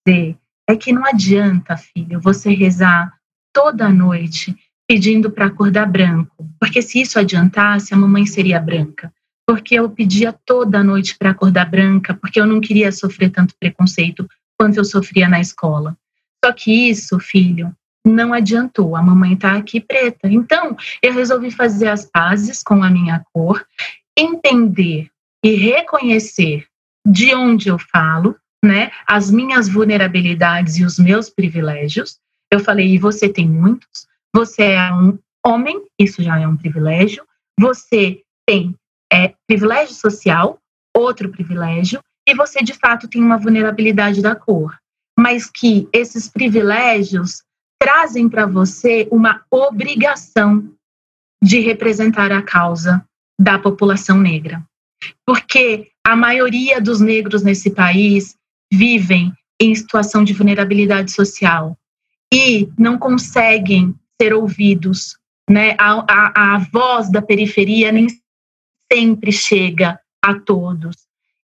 dizer 0.06 0.36
é 0.68 0.76
que 0.76 0.92
não 0.92 1.04
adianta, 1.06 1.76
filho, 1.76 2.20
você 2.20 2.52
rezar 2.54 3.12
toda 3.52 3.88
noite 3.88 4.56
pedindo 4.88 5.30
para 5.30 5.46
acordar 5.46 5.86
branco, 5.86 6.48
porque 6.60 6.82
se 6.82 7.00
isso 7.00 7.18
adiantasse, 7.18 7.94
a 7.94 7.96
mamãe 7.96 8.26
seria 8.26 8.60
branca. 8.60 9.12
porque 9.46 9.74
eu 9.74 9.90
pedia 9.90 10.32
toda 10.32 10.82
noite 10.82 11.16
para 11.18 11.30
acordar 11.30 11.70
branca, 11.70 12.14
porque 12.14 12.40
eu 12.40 12.46
não 12.46 12.60
queria 12.60 12.90
sofrer 12.90 13.30
tanto 13.30 13.54
preconceito 13.60 14.26
quanto 14.58 14.78
eu 14.78 14.84
sofria 14.84 15.28
na 15.28 15.40
escola. 15.40 15.96
Só 16.42 16.52
que 16.52 16.88
isso, 16.88 17.18
filho, 17.18 17.74
não 18.06 18.32
adiantou. 18.32 18.96
A 18.96 19.02
mamãe 19.02 19.34
está 19.34 19.54
aqui 19.56 19.80
preta. 19.80 20.28
Então, 20.28 20.76
eu 21.02 21.12
resolvi 21.12 21.50
fazer 21.50 21.88
as 21.88 22.04
pazes 22.04 22.62
com 22.62 22.82
a 22.82 22.90
minha 22.90 23.22
cor, 23.32 23.64
entender 24.16 25.10
e 25.44 25.54
reconhecer 25.54 26.66
de 27.06 27.34
onde 27.34 27.68
eu 27.68 27.78
falo, 27.78 28.36
né, 28.64 28.90
as 29.06 29.30
minhas 29.30 29.68
vulnerabilidades 29.68 30.76
e 30.76 30.84
os 30.84 30.98
meus 30.98 31.28
privilégios. 31.28 32.18
Eu 32.50 32.60
falei, 32.60 32.94
e 32.94 32.98
você 32.98 33.28
tem 33.28 33.48
muitos. 33.48 34.06
Você 34.34 34.62
é 34.62 34.92
um 34.92 35.18
homem, 35.44 35.82
isso 35.98 36.22
já 36.22 36.40
é 36.40 36.48
um 36.48 36.56
privilégio. 36.56 37.24
Você 37.60 38.22
tem 38.46 38.74
é, 39.12 39.34
privilégio 39.46 39.94
social, 39.94 40.58
outro 40.96 41.30
privilégio, 41.30 42.00
e 42.26 42.34
você 42.34 42.62
de 42.62 42.72
fato 42.72 43.06
tem 43.06 43.22
uma 43.22 43.36
vulnerabilidade 43.36 44.22
da 44.22 44.34
cor, 44.34 44.76
mas 45.18 45.50
que 45.50 45.88
esses 45.92 46.28
privilégios 46.28 47.42
trazem 47.80 48.28
para 48.28 48.46
você 48.46 49.06
uma 49.10 49.44
obrigação 49.50 50.72
de 51.42 51.60
representar 51.60 52.32
a 52.32 52.42
causa 52.42 53.04
da 53.38 53.58
população 53.58 54.18
negra. 54.18 54.64
Porque 55.26 55.90
a 56.06 56.16
maioria 56.16 56.80
dos 56.80 57.00
negros 57.00 57.42
nesse 57.42 57.70
país 57.70 58.34
vivem 58.76 59.32
em 59.60 59.74
situação 59.74 60.24
de 60.24 60.32
vulnerabilidade 60.32 61.12
social 61.12 61.78
e 62.32 62.68
não 62.78 62.98
conseguem 62.98 63.94
ser 64.20 64.34
ouvidos, 64.34 65.16
né? 65.48 65.76
A, 65.78 66.04
a, 66.08 66.54
a 66.54 66.58
voz 66.58 67.10
da 67.10 67.22
periferia 67.22 67.92
nem 67.92 68.08
sempre 68.92 69.30
chega 69.32 69.98
a 70.22 70.34
todos. 70.34 70.96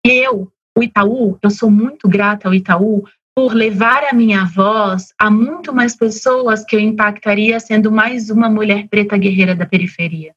Eu, 0.04 0.50
o 0.76 0.82
Itaú, 0.82 1.38
eu 1.42 1.50
sou 1.50 1.70
muito 1.70 2.08
grata 2.08 2.48
ao 2.48 2.54
Itaú 2.54 3.04
por 3.34 3.54
levar 3.54 4.04
a 4.04 4.12
minha 4.12 4.44
voz 4.44 5.12
a 5.18 5.30
muito 5.30 5.72
mais 5.72 5.96
pessoas 5.96 6.64
que 6.64 6.74
eu 6.74 6.80
impactaria 6.80 7.60
sendo 7.60 7.92
mais 7.92 8.28
uma 8.28 8.50
mulher 8.50 8.88
preta 8.88 9.16
guerreira 9.16 9.54
da 9.54 9.66
periferia. 9.66 10.34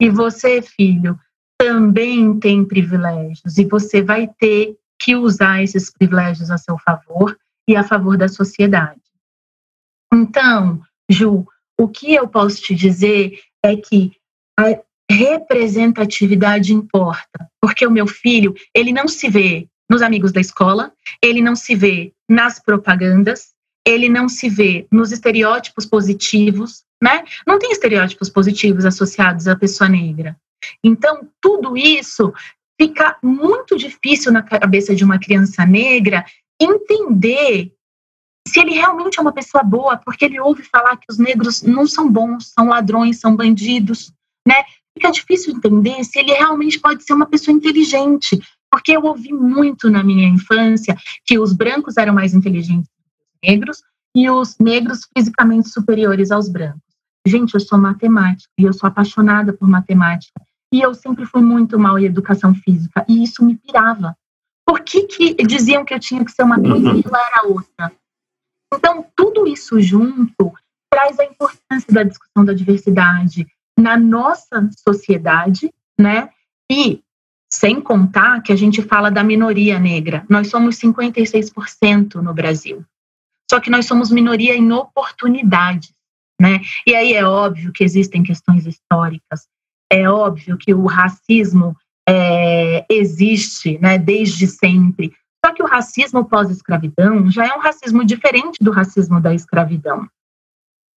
E 0.00 0.08
você, 0.08 0.62
filho, 0.62 1.18
também 1.58 2.38
tem 2.38 2.64
privilégios 2.64 3.58
e 3.58 3.64
você 3.64 4.00
vai 4.00 4.28
ter 4.38 4.76
que 5.00 5.16
usar 5.16 5.62
esses 5.62 5.90
privilégios 5.90 6.50
a 6.50 6.58
seu 6.58 6.78
favor 6.78 7.38
e 7.68 7.76
a 7.76 7.84
favor 7.84 8.16
da 8.16 8.28
sociedade. 8.28 9.00
Então, 10.12 10.82
Ju, 11.10 11.46
o 11.78 11.88
que 11.88 12.14
eu 12.14 12.28
posso 12.28 12.60
te 12.62 12.74
dizer 12.74 13.40
é 13.64 13.76
que 13.76 14.12
a 14.58 14.78
representatividade 15.10 16.74
importa, 16.74 17.48
porque 17.60 17.86
o 17.86 17.90
meu 17.90 18.06
filho, 18.06 18.54
ele 18.74 18.92
não 18.92 19.06
se 19.06 19.28
vê 19.28 19.68
nos 19.88 20.02
amigos 20.02 20.32
da 20.32 20.40
escola, 20.40 20.92
ele 21.22 21.40
não 21.40 21.56
se 21.56 21.74
vê 21.74 22.12
nas 22.28 22.58
propagandas, 22.58 23.54
ele 23.86 24.08
não 24.08 24.28
se 24.28 24.50
vê 24.50 24.86
nos 24.92 25.12
estereótipos 25.12 25.86
positivos, 25.86 26.84
né? 27.02 27.24
Não 27.46 27.58
tem 27.58 27.70
estereótipos 27.70 28.28
positivos 28.28 28.84
associados 28.84 29.48
à 29.48 29.56
pessoa 29.56 29.88
negra. 29.88 30.36
Então, 30.84 31.26
tudo 31.40 31.76
isso 31.76 32.34
fica 32.80 33.16
muito 33.22 33.76
difícil 33.76 34.32
na 34.32 34.42
cabeça 34.42 34.94
de 34.94 35.04
uma 35.04 35.18
criança 35.18 35.66
negra 35.66 36.24
entender 36.60 37.72
se 38.46 38.60
ele 38.60 38.72
realmente 38.72 39.18
é 39.18 39.22
uma 39.22 39.32
pessoa 39.32 39.62
boa, 39.62 39.98
porque 39.98 40.24
ele 40.24 40.40
ouve 40.40 40.62
falar 40.62 40.96
que 40.96 41.06
os 41.10 41.18
negros 41.18 41.62
não 41.62 41.86
são 41.86 42.10
bons, 42.10 42.52
são 42.54 42.68
ladrões, 42.68 43.20
são 43.20 43.36
bandidos, 43.36 44.12
né? 44.46 44.64
Fica 44.96 45.10
difícil 45.10 45.54
entender 45.54 46.02
se 46.04 46.18
ele 46.18 46.32
realmente 46.32 46.80
pode 46.80 47.04
ser 47.04 47.12
uma 47.12 47.26
pessoa 47.26 47.54
inteligente, 47.54 48.40
porque 48.70 48.92
eu 48.92 49.04
ouvi 49.04 49.32
muito 49.32 49.90
na 49.90 50.02
minha 50.02 50.26
infância 50.26 50.96
que 51.26 51.38
os 51.38 51.52
brancos 51.52 51.96
eram 51.96 52.14
mais 52.14 52.32
inteligentes 52.32 52.88
que 52.88 53.50
os 53.50 53.50
negros 53.50 53.82
e 54.16 54.30
os 54.30 54.56
negros 54.58 55.06
fisicamente 55.16 55.68
superiores 55.68 56.30
aos 56.30 56.48
brancos. 56.48 56.80
Gente, 57.26 57.54
eu 57.54 57.60
sou 57.60 57.78
matemática 57.78 58.50
e 58.58 58.64
eu 58.64 58.72
sou 58.72 58.88
apaixonada 58.88 59.52
por 59.52 59.68
matemática. 59.68 60.40
E 60.72 60.80
eu 60.80 60.94
sempre 60.94 61.24
fui 61.24 61.42
muito 61.42 61.78
mal 61.78 61.98
em 61.98 62.04
educação 62.04 62.54
física 62.54 63.04
e 63.08 63.22
isso 63.22 63.44
me 63.44 63.56
pirava. 63.56 64.16
Por 64.66 64.80
que, 64.80 65.04
que 65.04 65.34
diziam 65.34 65.84
que 65.84 65.94
eu 65.94 66.00
tinha 66.00 66.24
que 66.24 66.30
ser 66.30 66.42
uma 66.42 66.60
coisa 66.60 66.92
e 66.92 67.02
eu 67.02 67.16
era 67.16 67.46
outra? 67.46 67.92
Então, 68.74 69.06
tudo 69.16 69.46
isso 69.46 69.80
junto 69.80 70.52
traz 70.92 71.18
a 71.18 71.24
importância 71.24 71.92
da 71.92 72.02
discussão 72.02 72.44
da 72.44 72.52
diversidade 72.52 73.46
na 73.78 73.96
nossa 73.96 74.68
sociedade, 74.86 75.72
né? 75.98 76.30
E 76.70 77.02
sem 77.50 77.80
contar 77.80 78.42
que 78.42 78.52
a 78.52 78.56
gente 78.56 78.82
fala 78.82 79.10
da 79.10 79.24
minoria 79.24 79.78
negra. 79.78 80.26
Nós 80.28 80.48
somos 80.48 80.76
56% 80.76 82.16
no 82.16 82.34
Brasil. 82.34 82.84
Só 83.50 83.58
que 83.58 83.70
nós 83.70 83.86
somos 83.86 84.10
minoria 84.10 84.54
em 84.54 84.70
oportunidades, 84.70 85.94
né? 86.38 86.60
E 86.86 86.94
aí 86.94 87.14
é 87.14 87.24
óbvio 87.24 87.72
que 87.72 87.82
existem 87.82 88.22
questões 88.22 88.66
históricas. 88.66 89.48
É 89.90 90.08
óbvio 90.08 90.58
que 90.58 90.74
o 90.74 90.86
racismo 90.86 91.76
é, 92.08 92.84
existe, 92.88 93.78
né, 93.78 93.98
desde 93.98 94.46
sempre. 94.46 95.12
Só 95.44 95.52
que 95.52 95.62
o 95.62 95.66
racismo 95.66 96.24
pós-escravidão 96.24 97.30
já 97.30 97.46
é 97.46 97.54
um 97.54 97.60
racismo 97.60 98.04
diferente 98.04 98.58
do 98.60 98.70
racismo 98.70 99.20
da 99.20 99.34
escravidão. 99.34 100.08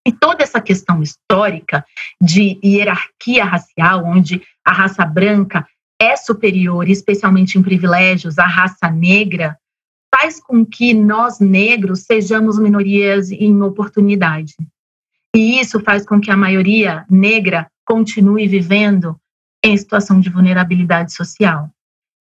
E 0.06 0.12
toda 0.12 0.42
essa 0.42 0.60
questão 0.60 1.02
histórica 1.02 1.84
de 2.20 2.58
hierarquia 2.64 3.44
racial, 3.44 4.04
onde 4.04 4.42
a 4.64 4.72
raça 4.72 5.04
branca 5.04 5.66
é 6.00 6.16
superior, 6.16 6.88
especialmente 6.88 7.56
em 7.56 7.62
privilégios, 7.62 8.38
à 8.38 8.46
raça 8.46 8.90
negra, 8.90 9.56
faz 10.12 10.40
com 10.40 10.66
que 10.66 10.92
nós 10.92 11.38
negros 11.38 12.00
sejamos 12.00 12.58
minorias 12.58 13.30
em 13.30 13.62
oportunidade. 13.62 14.54
E 15.34 15.60
isso 15.60 15.80
faz 15.80 16.04
com 16.04 16.20
que 16.20 16.30
a 16.30 16.36
maioria 16.36 17.06
negra 17.08 17.70
continue 17.86 18.46
vivendo 18.46 19.16
em 19.64 19.76
situação 19.76 20.20
de 20.20 20.30
vulnerabilidade 20.30 21.12
social. 21.12 21.70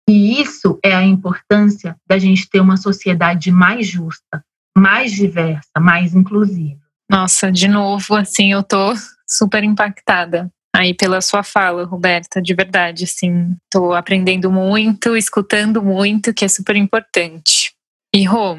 E 0.09 0.41
isso 0.41 0.79
é 0.85 0.95
a 0.95 1.05
importância 1.05 1.97
da 2.07 2.19
gente 2.19 2.49
ter 2.49 2.61
uma 2.61 2.77
sociedade 2.77 3.51
mais 3.51 3.87
justa, 3.87 4.45
mais 4.77 5.13
diversa, 5.13 5.79
mais 5.79 6.15
inclusiva. 6.15 6.81
Nossa, 7.09 7.51
de 7.51 7.69
novo, 7.69 8.15
assim, 8.15 8.53
eu 8.53 8.63
tô 8.63 8.95
super 9.27 9.65
impactada 9.65 10.51
aí 10.75 10.95
pela 10.95 11.21
sua 11.21 11.43
fala, 11.43 11.85
Roberta, 11.85 12.41
de 12.41 12.55
verdade, 12.55 13.05
assim, 13.05 13.57
tô 13.71 13.93
aprendendo 13.93 14.51
muito, 14.51 15.17
escutando 15.17 15.83
muito, 15.83 16.33
que 16.33 16.45
é 16.45 16.49
super 16.49 16.77
importante. 16.77 17.73
E 18.15 18.25
Rô, 18.25 18.59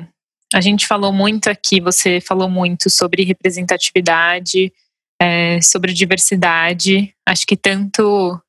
a 0.53 0.61
gente 0.61 0.87
falou 0.87 1.13
muito 1.13 1.49
aqui, 1.49 1.79
você 1.79 2.19
falou 2.19 2.49
muito 2.49 2.89
sobre 2.89 3.23
representatividade, 3.23 4.71
é, 5.21 5.61
sobre 5.61 5.93
diversidade, 5.93 7.13
acho 7.23 7.45
que 7.45 7.55
tanto 7.55 8.41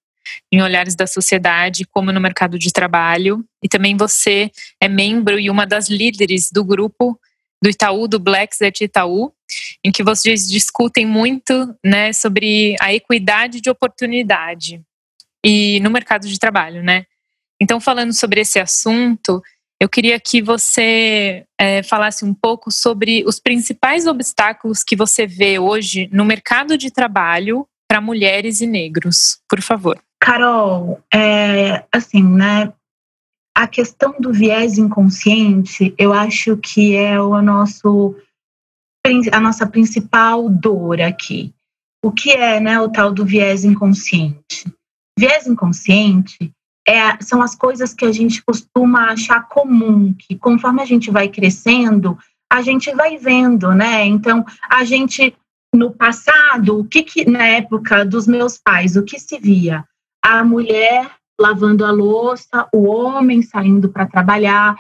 em 0.51 0.63
olhares 0.63 0.95
da 0.95 1.07
sociedade 1.07 1.85
como 1.85 2.11
no 2.11 2.21
mercado 2.21 2.59
de 2.59 2.73
trabalho. 2.73 3.45
E 3.63 3.69
também 3.69 3.95
você 3.95 4.51
é 4.81 4.89
membro 4.89 5.39
e 5.39 5.51
uma 5.51 5.67
das 5.67 5.91
líderes 5.91 6.51
do 6.51 6.65
grupo 6.65 7.21
do 7.63 7.69
Itaú, 7.69 8.09
do 8.09 8.19
Black 8.19 8.57
Zet 8.57 8.83
Itaú, 8.83 9.31
em 9.85 9.93
que 9.93 10.03
vocês 10.03 10.49
discutem 10.49 11.05
muito 11.05 11.77
né, 11.85 12.11
sobre 12.15 12.75
a 12.81 12.93
equidade 12.95 13.61
de 13.61 13.69
oportunidade 13.69 14.81
e 15.45 15.79
no 15.81 15.91
mercado 15.91 16.27
de 16.27 16.39
trabalho, 16.39 16.83
né? 16.83 17.05
Então, 17.61 17.81
falando 17.81 18.13
sobre 18.13 18.41
esse 18.41 18.59
assunto, 18.59 19.43
eu 19.83 19.89
queria 19.89 20.21
que 20.21 20.41
você 20.41 21.45
é, 21.59 21.83
falasse 21.83 22.25
um 22.25 22.33
pouco 22.33 22.71
sobre 22.71 23.25
os 23.27 23.41
principais 23.41 24.07
obstáculos 24.07 24.85
que 24.85 24.95
você 24.95 25.27
vê 25.27 25.59
hoje 25.59 26.09
no 26.13 26.25
mercado 26.25 26.79
de 26.79 26.89
trabalho 26.89 27.67
para 27.89 28.01
mulheres 28.01 28.61
e 28.61 28.67
negros, 28.69 29.41
por 29.49 29.61
favor. 29.61 30.01
Carol, 30.21 31.03
é, 31.13 31.85
assim, 31.91 32.23
né? 32.23 32.73
A 33.57 33.67
questão 33.67 34.15
do 34.21 34.33
viés 34.33 34.79
inconsciente, 34.79 35.93
eu 35.99 36.13
acho 36.13 36.57
que 36.59 36.95
é 36.95 37.21
o 37.21 37.43
nosso 37.43 38.15
a 39.33 39.41
nossa 39.41 39.67
principal 39.67 40.49
dor 40.49 41.01
aqui. 41.01 41.53
O 42.05 42.13
que 42.13 42.31
é, 42.31 42.61
né, 42.61 42.81
o 42.81 42.89
tal 42.89 43.13
do 43.13 43.25
viés 43.25 43.65
inconsciente? 43.65 44.73
Viés 45.19 45.49
inconsciente 45.49 46.53
é, 46.87 47.23
são 47.23 47.41
as 47.41 47.55
coisas 47.55 47.95
que 47.95 48.05
a 48.05 48.13
gente 48.13 48.43
costuma 48.43 49.13
achar 49.13 49.49
comum, 49.49 50.15
que 50.15 50.37
conforme 50.37 50.83
a 50.83 50.85
gente 50.85 51.11
vai 51.11 51.29
crescendo, 51.29 52.19
a 52.51 52.61
gente 52.61 52.93
vai 52.95 53.17
vendo, 53.17 53.73
né? 53.73 54.05
Então, 54.05 54.45
a 54.69 54.85
gente 54.85 55.35
no 55.75 55.91
passado, 55.91 56.81
o 56.81 56.85
que, 56.85 57.03
que 57.03 57.29
na 57.29 57.47
época 57.47 58.05
dos 58.05 58.27
meus 58.27 58.59
pais, 58.59 58.95
o 58.95 59.03
que 59.03 59.19
se 59.19 59.39
via? 59.39 59.85
A 60.23 60.45
mulher 60.45 61.11
lavando 61.41 61.85
a 61.85 61.91
louça, 61.91 62.69
o 62.73 62.85
homem 62.85 63.43
saindo 63.43 63.89
para 63.89 64.07
trabalhar, 64.07 64.77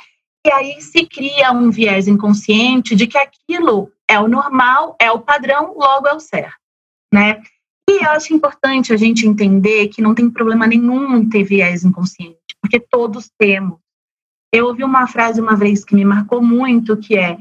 e 0.46 0.50
aí 0.50 0.80
se 0.82 1.06
cria 1.06 1.52
um 1.52 1.70
viés 1.70 2.06
inconsciente 2.06 2.94
de 2.94 3.06
que 3.06 3.16
aquilo 3.16 3.90
é 4.08 4.18
o 4.20 4.28
normal, 4.28 4.96
é 5.00 5.10
o 5.10 5.20
padrão, 5.20 5.74
logo 5.76 6.06
é 6.06 6.14
o 6.14 6.20
certo, 6.20 6.58
né? 7.12 7.40
E 7.92 8.04
eu 8.04 8.10
acho 8.12 8.32
importante 8.32 8.90
a 8.90 8.96
gente 8.96 9.28
entender 9.28 9.88
que 9.88 10.00
não 10.00 10.14
tem 10.14 10.30
problema 10.30 10.66
nenhum 10.66 11.14
em 11.14 11.28
ter 11.28 11.44
viés 11.44 11.84
inconsciente, 11.84 12.38
porque 12.58 12.80
todos 12.80 13.30
temos. 13.38 13.78
Eu 14.50 14.68
ouvi 14.68 14.82
uma 14.82 15.06
frase 15.06 15.42
uma 15.42 15.54
vez 15.54 15.84
que 15.84 15.94
me 15.94 16.02
marcou 16.02 16.42
muito, 16.42 16.96
que 16.96 17.18
é: 17.18 17.36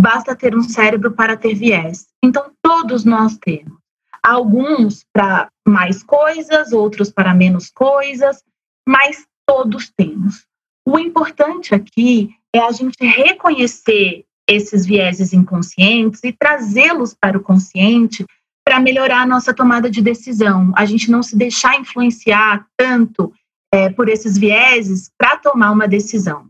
basta 0.00 0.34
ter 0.34 0.56
um 0.56 0.62
cérebro 0.62 1.12
para 1.12 1.36
ter 1.36 1.54
viés. 1.54 2.06
Então, 2.24 2.50
todos 2.62 3.04
nós 3.04 3.36
temos. 3.36 3.78
Alguns 4.22 5.04
para 5.12 5.50
mais 5.68 6.02
coisas, 6.02 6.72
outros 6.72 7.10
para 7.10 7.34
menos 7.34 7.68
coisas, 7.68 8.42
mas 8.88 9.26
todos 9.46 9.92
temos. 9.94 10.46
O 10.88 10.98
importante 10.98 11.74
aqui 11.74 12.30
é 12.54 12.60
a 12.60 12.72
gente 12.72 13.04
reconhecer 13.04 14.24
esses 14.48 14.86
vieses 14.86 15.34
inconscientes 15.34 16.24
e 16.24 16.32
trazê-los 16.32 17.14
para 17.14 17.36
o 17.36 17.42
consciente 17.42 18.24
para 18.64 18.80
melhorar 18.80 19.22
a 19.22 19.26
nossa 19.26 19.54
tomada 19.54 19.90
de 19.90 20.02
decisão. 20.02 20.72
A 20.76 20.84
gente 20.84 21.10
não 21.10 21.22
se 21.22 21.36
deixar 21.36 21.78
influenciar 21.78 22.66
tanto 22.76 23.32
é, 23.72 23.90
por 23.90 24.08
esses 24.08 24.36
vieses 24.36 25.10
para 25.16 25.36
tomar 25.36 25.70
uma 25.70 25.88
decisão. 25.88 26.48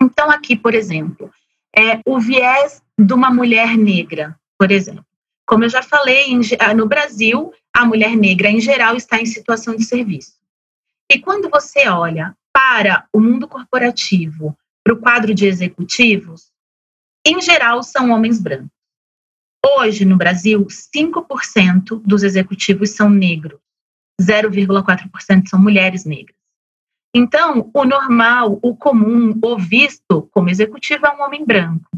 Então, 0.00 0.30
aqui, 0.30 0.56
por 0.56 0.74
exemplo, 0.74 1.30
é 1.76 2.00
o 2.06 2.18
viés 2.18 2.82
de 2.98 3.12
uma 3.12 3.30
mulher 3.30 3.76
negra, 3.76 4.38
por 4.58 4.70
exemplo. 4.70 5.04
Como 5.46 5.64
eu 5.64 5.68
já 5.68 5.82
falei, 5.82 6.26
ah, 6.58 6.74
no 6.74 6.86
Brasil, 6.86 7.52
a 7.74 7.84
mulher 7.84 8.16
negra, 8.16 8.48
em 8.48 8.60
geral, 8.60 8.96
está 8.96 9.20
em 9.20 9.26
situação 9.26 9.74
de 9.74 9.84
serviço. 9.84 10.34
E 11.10 11.18
quando 11.18 11.50
você 11.50 11.88
olha 11.88 12.36
para 12.52 13.06
o 13.12 13.20
mundo 13.20 13.48
corporativo, 13.48 14.56
para 14.84 14.94
o 14.94 14.98
quadro 14.98 15.34
de 15.34 15.46
executivos, 15.46 16.52
em 17.26 17.40
geral, 17.40 17.82
são 17.82 18.10
homens 18.10 18.40
brancos. 18.40 18.79
Hoje, 19.64 20.04
no 20.04 20.16
Brasil, 20.16 20.66
5% 20.66 22.00
dos 22.04 22.22
executivos 22.22 22.90
são 22.90 23.10
negros, 23.10 23.60
0,4% 24.20 25.48
são 25.48 25.60
mulheres 25.60 26.04
negras. 26.04 26.36
Então, 27.14 27.70
o 27.74 27.84
normal, 27.84 28.58
o 28.62 28.74
comum, 28.76 29.38
o 29.42 29.58
visto 29.58 30.28
como 30.30 30.48
executivo 30.48 31.06
é 31.06 31.16
um 31.16 31.22
homem 31.22 31.44
branco. 31.44 31.90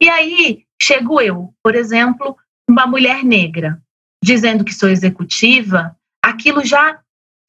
E 0.00 0.08
aí, 0.08 0.64
chego 0.80 1.20
eu, 1.20 1.52
por 1.62 1.74
exemplo, 1.74 2.36
uma 2.68 2.86
mulher 2.86 3.24
negra 3.24 3.82
dizendo 4.22 4.64
que 4.64 4.72
sou 4.72 4.88
executiva, 4.88 5.94
aquilo 6.22 6.64
já 6.64 6.98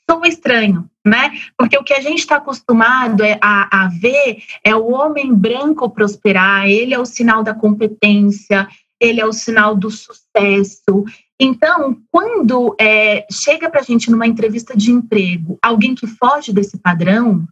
soa 0.09 0.27
estranho, 0.27 0.89
né? 1.05 1.31
Porque 1.57 1.77
o 1.77 1.83
que 1.83 1.93
a 1.93 2.01
gente 2.01 2.19
está 2.19 2.35
acostumado 2.35 3.23
é 3.23 3.37
a, 3.41 3.85
a, 3.85 3.87
ver 3.87 4.43
é 4.63 4.75
o 4.75 4.91
homem 4.91 5.33
branco 5.33 5.89
prosperar, 5.89 6.67
ele 6.67 6.93
é 6.93 6.99
o 6.99 7.05
sinal 7.05 7.43
da 7.43 7.53
competência, 7.53 8.67
ele 9.01 9.19
é 9.19 9.25
o 9.25 9.33
sinal 9.33 9.75
do 9.75 9.89
sucesso. 9.91 11.05
Então, 11.39 11.97
quando 12.11 12.75
é, 12.79 13.25
chega 13.31 13.69
para 13.69 13.81
a 13.81 13.83
gente 13.83 14.09
numa 14.09 14.27
entrevista 14.27 14.75
de 14.75 14.91
emprego 14.91 15.57
alguém 15.61 15.93
que 15.93 16.07
foge 16.07 16.53
desse 16.53 16.77
padrão, 16.77 17.45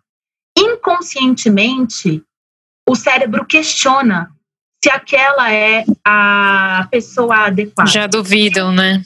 inconscientemente 0.58 2.23
o 2.88 2.95
cérebro 2.95 3.45
questiona 3.45 4.32
se 4.84 4.89
aquela 4.89 5.51
é 5.51 5.86
a 6.06 6.88
pessoa 6.91 7.45
adequada. 7.45 7.89
Já 7.89 8.08
duvidam, 8.08 8.71
né? 8.71 9.01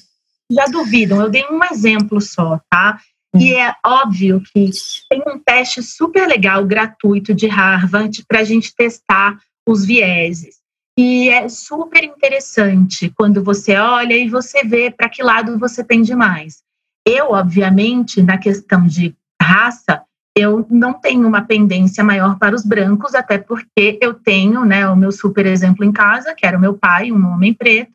Já 0.52 0.66
duvidam. 0.66 1.22
Eu 1.22 1.30
dei 1.30 1.46
um 1.52 1.64
exemplo 1.72 2.20
só, 2.20 2.60
tá? 2.70 3.00
E 3.36 3.54
hum. 3.54 3.58
é 3.58 3.76
óbvio 3.86 4.42
que 4.42 4.72
tem 5.10 5.22
um 5.28 5.38
teste 5.38 5.84
super 5.84 6.28
legal, 6.28 6.66
gratuito 6.66 7.34
de 7.34 7.48
Harvard, 7.48 8.24
para 8.28 8.40
a 8.40 8.44
gente 8.44 8.74
testar 8.76 9.38
os 9.68 9.86
vieses. 9.86 10.57
E 10.98 11.30
é 11.30 11.48
super 11.48 12.04
interessante 12.04 13.14
quando 13.16 13.44
você 13.44 13.78
olha 13.78 14.16
e 14.16 14.28
você 14.28 14.64
vê 14.64 14.90
para 14.90 15.08
que 15.08 15.22
lado 15.22 15.60
você 15.60 15.84
pende 15.84 16.16
mais. 16.16 16.64
Eu, 17.08 17.34
obviamente, 17.34 18.22
na 18.24 18.40
questão 18.40 18.88
de 18.88 19.16
raça, 19.40 20.02
eu 20.36 20.66
não 20.72 20.94
tenho 20.94 21.28
uma 21.28 21.44
pendência 21.44 22.04
maior 22.04 22.40
para 22.40 22.56
os 22.56 22.66
brancos, 22.66 23.14
até 23.14 23.38
porque 23.38 24.00
eu 24.02 24.16
tenho 24.16 24.66
né, 24.66 24.90
o 24.90 24.96
meu 24.96 25.12
super 25.12 25.46
exemplo 25.46 25.86
em 25.86 25.92
casa, 25.92 26.34
que 26.34 26.46
era 26.46 26.58
o 26.58 26.62
meu 26.62 26.76
pai, 26.76 27.12
um 27.12 27.28
homem 27.28 27.54
preto, 27.54 27.92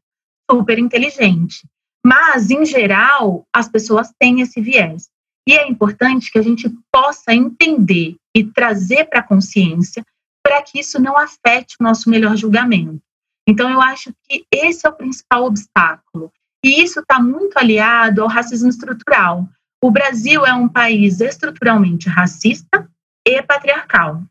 super 0.48 0.78
inteligente. 0.78 1.66
Mas, 2.06 2.50
em 2.50 2.64
geral, 2.64 3.44
as 3.52 3.68
pessoas 3.68 4.12
têm 4.16 4.40
esse 4.40 4.60
viés. 4.60 5.08
E 5.48 5.54
é 5.54 5.68
importante 5.68 6.30
que 6.30 6.38
a 6.38 6.42
gente 6.42 6.70
possa 6.92 7.34
entender 7.34 8.14
e 8.36 8.44
trazer 8.44 9.06
para 9.06 9.20
a 9.20 9.24
consciência 9.24 10.04
para 10.52 10.62
que 10.62 10.80
isso 10.80 11.00
não 11.00 11.16
afete 11.16 11.76
o 11.80 11.82
nosso 11.82 12.10
melhor 12.10 12.36
julgamento. 12.36 13.00
Então, 13.48 13.70
eu 13.70 13.80
acho 13.80 14.12
que 14.28 14.44
esse 14.52 14.86
é 14.86 14.90
o 14.90 14.92
principal 14.92 15.46
obstáculo. 15.46 16.30
E 16.62 16.82
isso 16.82 17.00
está 17.00 17.18
muito 17.18 17.56
aliado 17.56 18.20
ao 18.20 18.28
racismo 18.28 18.68
estrutural. 18.68 19.48
O 19.82 19.90
Brasil 19.90 20.44
é 20.44 20.52
um 20.52 20.68
país 20.68 21.22
estruturalmente 21.22 22.06
racista 22.06 22.86
e 23.26 23.42
patriarcal. 23.42 24.22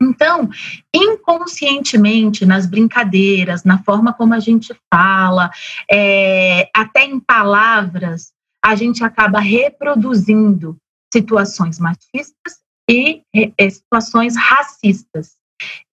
Então, 0.00 0.48
inconscientemente, 0.92 2.46
nas 2.46 2.64
brincadeiras, 2.64 3.62
na 3.62 3.82
forma 3.82 4.14
como 4.14 4.32
a 4.32 4.40
gente 4.40 4.74
fala, 4.92 5.50
é, 5.90 6.70
até 6.74 7.04
em 7.04 7.20
palavras, 7.20 8.32
a 8.64 8.74
gente 8.74 9.04
acaba 9.04 9.38
reproduzindo 9.38 10.78
situações 11.12 11.78
machistas 11.78 12.65
e 12.88 13.22
é, 13.34 13.70
situações 13.70 14.36
racistas. 14.36 15.36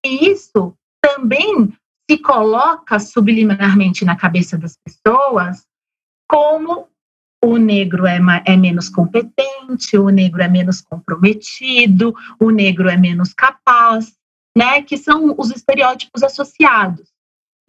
E 0.06 0.30
isso 0.30 0.74
também 1.02 1.74
se 2.10 2.18
coloca 2.18 3.00
subliminarmente 3.00 4.06
na 4.06 4.16
cabeça 4.16 4.58
das 4.58 4.78
pessoas 4.78 5.66
como 6.30 6.88
o 7.44 7.58
negro 7.58 8.06
é, 8.06 8.20
é 8.46 8.56
menos 8.56 8.90
competente, 8.90 9.98
o 9.98 10.10
negro 10.10 10.42
é 10.42 10.48
menos 10.48 10.82
comprometido, 10.82 12.16
o 12.40 12.50
negro 12.50 12.90
é 12.90 12.96
menos 12.96 13.34
capaz, 13.34 14.14
né? 14.58 14.82
Que 14.82 14.98
são 14.98 15.36
os 15.38 15.52
estereótipos 15.52 16.24
associados. 16.24 17.10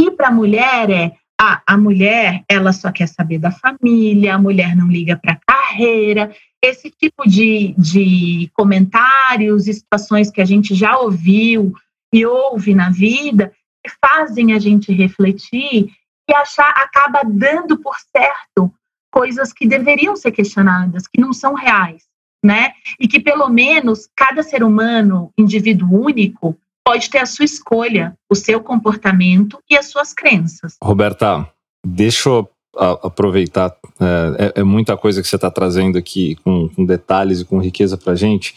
E 0.00 0.10
para 0.10 0.28
a 0.28 0.32
mulher 0.32 0.90
é 0.90 1.16
ah, 1.40 1.60
a 1.66 1.76
mulher 1.76 2.44
ela 2.48 2.72
só 2.72 2.92
quer 2.92 3.08
saber 3.08 3.38
da 3.38 3.50
família, 3.50 4.34
a 4.34 4.38
mulher 4.38 4.76
não 4.76 4.87
liga 4.87 5.16
para 5.16 5.38
carreira. 5.64 6.35
Esse 6.62 6.90
tipo 6.90 7.29
de, 7.29 7.74
de 7.77 8.50
comentários 8.55 9.66
e 9.66 9.74
situações 9.74 10.31
que 10.31 10.40
a 10.40 10.44
gente 10.44 10.74
já 10.74 10.98
ouviu 10.98 11.74
e 12.12 12.24
ouve 12.24 12.74
na 12.74 12.90
vida 12.90 13.53
fazem 14.00 14.53
a 14.53 14.59
gente 14.59 14.92
refletir 14.92 15.90
e 16.29 16.35
achar 16.35 16.70
acaba 16.70 17.22
dando 17.24 17.79
por 17.79 17.96
certo 18.16 18.72
coisas 19.11 19.53
que 19.53 19.66
deveriam 19.66 20.16
ser 20.16 20.33
questionadas, 20.33 21.07
que 21.07 21.20
não 21.20 21.33
são 21.33 21.55
reais, 21.55 22.05
né? 22.42 22.72
E 22.98 23.07
que 23.07 23.20
pelo 23.20 23.48
menos 23.48 24.09
cada 24.16 24.42
ser 24.42 24.64
humano, 24.64 25.31
indivíduo 25.38 26.03
único, 26.03 26.59
pode 26.85 27.11
ter 27.11 27.18
a 27.18 27.27
sua 27.27 27.44
escolha, 27.44 28.16
o 28.31 28.35
seu 28.35 28.61
comportamento 28.61 29.59
e 29.70 29.77
as 29.77 29.87
suas 29.87 30.12
crenças. 30.12 30.77
Roberta, 30.83 31.48
deixa 31.85 32.29
eu 32.29 32.53
aproveitar, 32.78 33.74
é, 34.00 34.44
é, 34.56 34.60
é, 34.60 34.64
muita 34.64 34.96
coisa 34.96 35.22
que 35.22 35.28
você 35.28 35.37
está 35.37 35.50
trazendo 35.50 35.98
aqui 35.98 36.37
com, 36.44 36.68
com, 36.68 36.84
detalhes 36.84 37.40
e 37.40 37.44
com 37.44 37.58
riqueza 37.58 37.96
para 37.96 38.12
a 38.12 38.16
gente. 38.16 38.54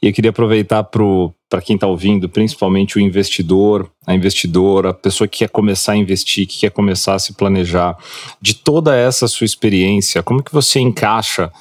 E 0.00 0.06
eu 0.06 0.12
queria 0.12 0.30
aproveitar 0.30 0.84
para 0.84 1.60
quem 1.62 1.74
está 1.74 1.86
ouvindo, 1.86 2.28
principalmente 2.28 2.96
o 2.96 3.00
investidor, 3.00 3.90
a 4.06 4.14
investidora, 4.14 4.90
a 4.90 4.94
pessoa 4.94 5.26
que 5.26 5.38
quer 5.38 5.48
começar 5.48 5.92
a 5.92 5.96
investir, 5.96 6.46
que 6.46 6.60
quer 6.60 6.70
começar 6.70 7.14
a 7.14 7.18
se 7.18 7.34
planejar, 7.34 7.96
de 8.40 8.54
toda 8.54 8.96
essa 8.96 9.26
sua 9.26 9.44
experiência, 9.44 10.22
como 10.22 10.42
que 10.42 10.52
você 10.52 10.80
encaixa 10.80 11.52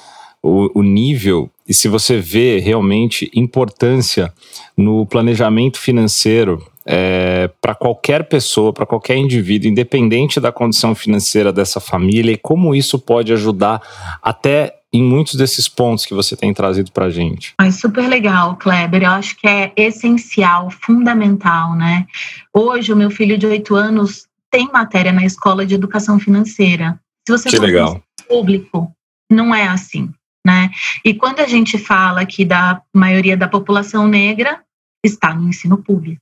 o, 0.41 0.80
o 0.80 0.84
nível 0.84 1.50
e 1.67 1.74
se 1.74 1.89
você 1.89 2.17
vê 2.20 2.60
realmente 2.60 3.30
importância 3.36 4.34
no 4.76 5.06
planejamento 5.06 5.78
financeiro 5.78 6.65
é, 6.89 7.50
para 7.62 7.76
qualquer 7.76 8.23
pessoa, 8.30 8.71
para 8.71 8.86
qualquer 8.86 9.17
indivíduo, 9.17 9.69
independente 9.69 10.39
da 10.39 10.54
condição 10.54 10.95
financeira 10.95 11.52
dessa 11.52 11.82
família, 11.82 12.32
e 12.32 12.38
como 12.38 12.73
isso 12.73 12.97
pode 12.97 13.34
ajudar 13.34 13.82
até 14.23 14.73
em 14.93 15.04
muitos 15.04 15.36
desses 15.36 15.67
pontos 15.67 16.06
que 16.06 16.13
você 16.13 16.38
tem 16.38 16.54
trazido 16.54 16.93
para 16.93 17.06
a 17.06 17.10
gente. 17.10 17.54
É 17.60 17.69
super 17.71 18.08
legal, 18.08 18.56
Kleber. 18.56 19.04
Eu 19.04 19.12
acho 19.12 19.36
que 19.36 19.45
é 19.45 19.73
essencial, 19.76 20.69
fundamental, 20.71 21.76
né? 21.76 22.08
Hoje, 22.54 22.93
o 22.93 22.95
meu 22.95 23.12
filho 23.12 23.38
de 23.38 23.45
oito 23.45 23.76
anos 23.76 24.26
tem 24.50 24.69
matéria 24.71 25.12
na 25.12 25.26
escola 25.26 25.65
de 25.65 25.76
educação 25.76 26.17
financeira. 26.17 26.97
Se 27.28 27.38
você 27.38 27.50
que 27.50 27.60
legal. 27.60 28.02
público, 28.30 28.89
não 29.30 29.54
é 29.54 29.67
assim, 29.67 30.10
né? 30.45 30.71
E 31.04 31.13
quando 31.13 31.41
a 31.41 31.47
gente 31.47 31.78
fala 31.78 32.26
que 32.26 32.45
da 32.45 32.82
maioria 32.95 33.36
da 33.36 33.50
população 33.50 34.08
negra 34.08 34.62
está 35.04 35.34
no 35.34 35.50
ensino 35.50 35.78
público. 35.78 36.21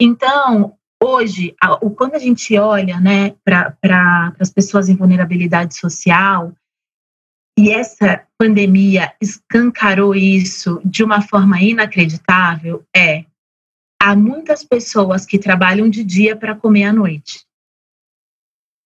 Então, 0.00 0.74
hoje, 1.02 1.54
quando 1.96 2.14
a 2.14 2.18
gente 2.18 2.56
olha 2.58 2.98
né, 3.00 3.34
para 3.44 4.34
as 4.38 4.50
pessoas 4.50 4.88
em 4.88 4.96
vulnerabilidade 4.96 5.76
social, 5.76 6.52
e 7.58 7.70
essa 7.70 8.26
pandemia 8.38 9.12
escancarou 9.20 10.14
isso 10.14 10.80
de 10.84 11.04
uma 11.04 11.20
forma 11.20 11.60
inacreditável, 11.60 12.84
é 12.96 13.26
há 14.00 14.16
muitas 14.16 14.64
pessoas 14.64 15.26
que 15.26 15.38
trabalham 15.38 15.88
de 15.90 16.02
dia 16.02 16.34
para 16.34 16.56
comer 16.56 16.84
à 16.84 16.92
noite. 16.92 17.44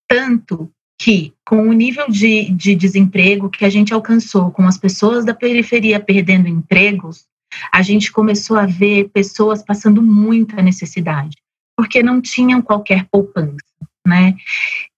Tanto 0.08 0.72
que, 1.00 1.32
com 1.46 1.68
o 1.68 1.72
nível 1.72 2.08
de, 2.08 2.50
de 2.50 2.74
desemprego 2.74 3.48
que 3.48 3.64
a 3.64 3.70
gente 3.70 3.94
alcançou, 3.94 4.50
com 4.50 4.66
as 4.66 4.78
pessoas 4.78 5.24
da 5.24 5.34
periferia 5.34 6.00
perdendo 6.00 6.48
empregos, 6.48 7.26
a 7.72 7.82
gente 7.82 8.12
começou 8.12 8.56
a 8.56 8.66
ver 8.66 9.10
pessoas 9.10 9.62
passando 9.62 10.02
muita 10.02 10.62
necessidade, 10.62 11.36
porque 11.76 12.02
não 12.02 12.20
tinham 12.20 12.62
qualquer 12.62 13.06
poupança, 13.10 13.58
né? 14.06 14.34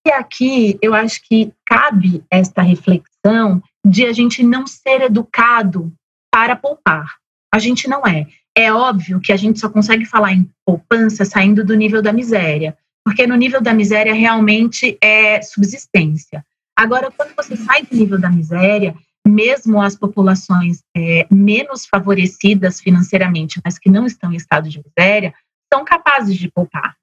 E 0.06 0.10
aqui 0.10 0.78
eu 0.80 0.94
acho 0.94 1.20
que 1.28 1.52
cabe 1.64 2.22
esta 2.30 2.62
reflexão 2.62 3.62
de 3.84 4.04
a 4.04 4.12
gente 4.12 4.42
não 4.42 4.66
ser 4.66 5.02
educado 5.02 5.92
para 6.32 6.56
poupar. 6.56 7.16
A 7.52 7.58
gente 7.58 7.88
não 7.88 8.06
é. 8.06 8.26
É 8.56 8.72
óbvio 8.72 9.20
que 9.20 9.32
a 9.32 9.36
gente 9.36 9.60
só 9.60 9.68
consegue 9.68 10.04
falar 10.04 10.32
em 10.32 10.50
poupança 10.64 11.24
saindo 11.24 11.64
do 11.64 11.74
nível 11.74 12.00
da 12.00 12.12
miséria, 12.12 12.76
porque 13.04 13.26
no 13.26 13.36
nível 13.36 13.60
da 13.60 13.74
miséria 13.74 14.14
realmente 14.14 14.96
é 15.00 15.40
subsistência. 15.42 16.44
Agora, 16.76 17.10
quando 17.10 17.34
você 17.34 17.56
sai 17.56 17.82
do 17.82 17.96
nível 17.96 18.18
da 18.18 18.30
miséria, 18.30 18.94
mesmo 19.26 19.82
as 19.82 19.96
populações 19.96 20.82
é, 20.96 21.26
menos 21.30 21.86
favorecidas 21.86 22.80
financeiramente, 22.80 23.60
mas 23.64 23.78
que 23.78 23.90
não 23.90 24.06
estão 24.06 24.32
em 24.32 24.36
estado 24.36 24.68
de 24.68 24.82
miséria, 24.84 25.34
são 25.72 25.84
capazes 25.84 26.36
de 26.36 26.50
poupar. 26.50 26.96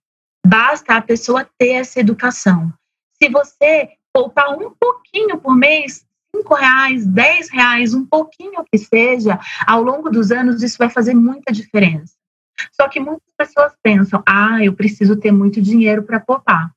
Basta 0.45 0.95
a 0.95 1.01
pessoa 1.01 1.47
ter 1.57 1.71
essa 1.71 1.99
educação. 1.99 2.71
Se 3.21 3.29
você 3.29 3.89
poupar 4.13 4.57
um 4.57 4.71
pouquinho 4.79 5.37
por 5.39 5.55
mês, 5.55 6.05
cinco 6.35 6.53
reais, 6.53 7.05
dez 7.05 7.49
reais, 7.49 7.93
um 7.93 8.05
pouquinho 8.05 8.63
que 8.71 8.77
seja, 8.77 9.39
ao 9.65 9.83
longo 9.83 10.09
dos 10.09 10.31
anos 10.31 10.63
isso 10.63 10.77
vai 10.77 10.89
fazer 10.89 11.13
muita 11.13 11.51
diferença. 11.51 12.13
Só 12.71 12.87
que 12.87 12.99
muitas 12.99 13.27
pessoas 13.37 13.73
pensam, 13.81 14.21
ah, 14.27 14.63
eu 14.63 14.73
preciso 14.73 15.15
ter 15.15 15.31
muito 15.31 15.61
dinheiro 15.61 16.03
para 16.03 16.19
poupar. 16.19 16.71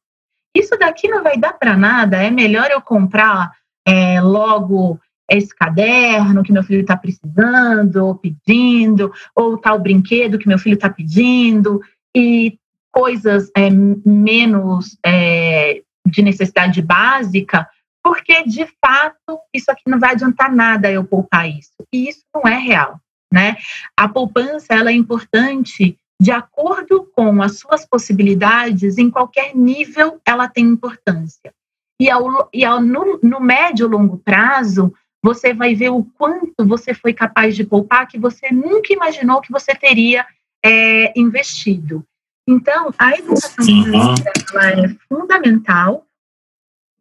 Isso 0.57 0.77
daqui 0.79 1.09
não 1.09 1.23
vai 1.23 1.37
dar 1.37 1.53
para 1.53 1.77
nada, 1.77 2.17
é 2.17 2.31
melhor 2.31 2.71
eu 2.71 2.81
comprar 2.81 3.53
é, 3.87 4.21
logo 4.21 4.99
esse 5.31 5.55
caderno 5.55 6.43
que 6.43 6.53
meu 6.53 6.63
filho 6.63 6.83
está 6.83 6.97
precisando, 6.97 7.97
ou 7.97 8.15
pedindo, 8.15 9.13
ou 9.35 9.59
tal 9.59 9.79
brinquedo 9.79 10.39
que 10.39 10.49
meu 10.49 10.59
filho 10.59 10.75
está 10.75 10.89
pedindo, 10.89 11.81
e 12.15 12.59
coisas 12.93 13.51
é, 13.57 13.69
menos 13.71 14.97
é, 15.05 15.83
de 16.07 16.23
necessidade 16.23 16.81
básica, 16.81 17.69
porque 18.03 18.45
de 18.45 18.67
fato 18.81 19.41
isso 19.53 19.71
aqui 19.71 19.83
não 19.87 19.99
vai 19.99 20.13
adiantar 20.13 20.51
nada 20.55 20.91
eu 20.91 21.05
poupar 21.05 21.49
isso. 21.49 21.75
E 21.93 22.09
isso 22.09 22.23
não 22.35 22.43
é 22.51 22.57
real, 22.57 23.01
né? 23.33 23.57
A 23.97 24.09
poupança 24.09 24.75
ela 24.75 24.91
é 24.91 24.95
importante 24.95 25.99
de 26.21 26.31
acordo 26.31 27.11
com 27.15 27.43
as 27.43 27.59
suas 27.59 27.85
possibilidades, 27.85 28.97
em 28.97 29.11
qualquer 29.11 29.55
nível 29.55 30.21
ela 30.25 30.49
tem 30.49 30.65
importância. 30.65 31.53
E, 32.01 32.11
ao, 32.11 32.49
e 32.53 32.65
ao, 32.65 32.81
no, 32.81 33.19
no 33.23 33.41
médio 33.41 33.87
e 33.87 33.91
longo 33.91 34.19
prazo, 34.19 34.95
você 35.27 35.53
vai 35.53 35.75
ver 35.75 35.89
o 35.89 36.05
quanto 36.17 36.65
você 36.65 36.95
foi 36.95 37.13
capaz 37.13 37.57
de 37.57 37.65
poupar 37.65 38.07
que 38.07 38.17
você 38.17 38.53
nunca 38.53 38.93
imaginou 38.93 39.41
que 39.41 39.51
você 39.51 39.75
teria 39.75 40.25
é, 40.65 41.13
investido. 41.19 42.07
Então, 42.49 42.95
a 42.97 43.11
educação 43.19 43.65
financeira 43.65 44.85
é 44.85 44.89
fundamental 45.09 46.07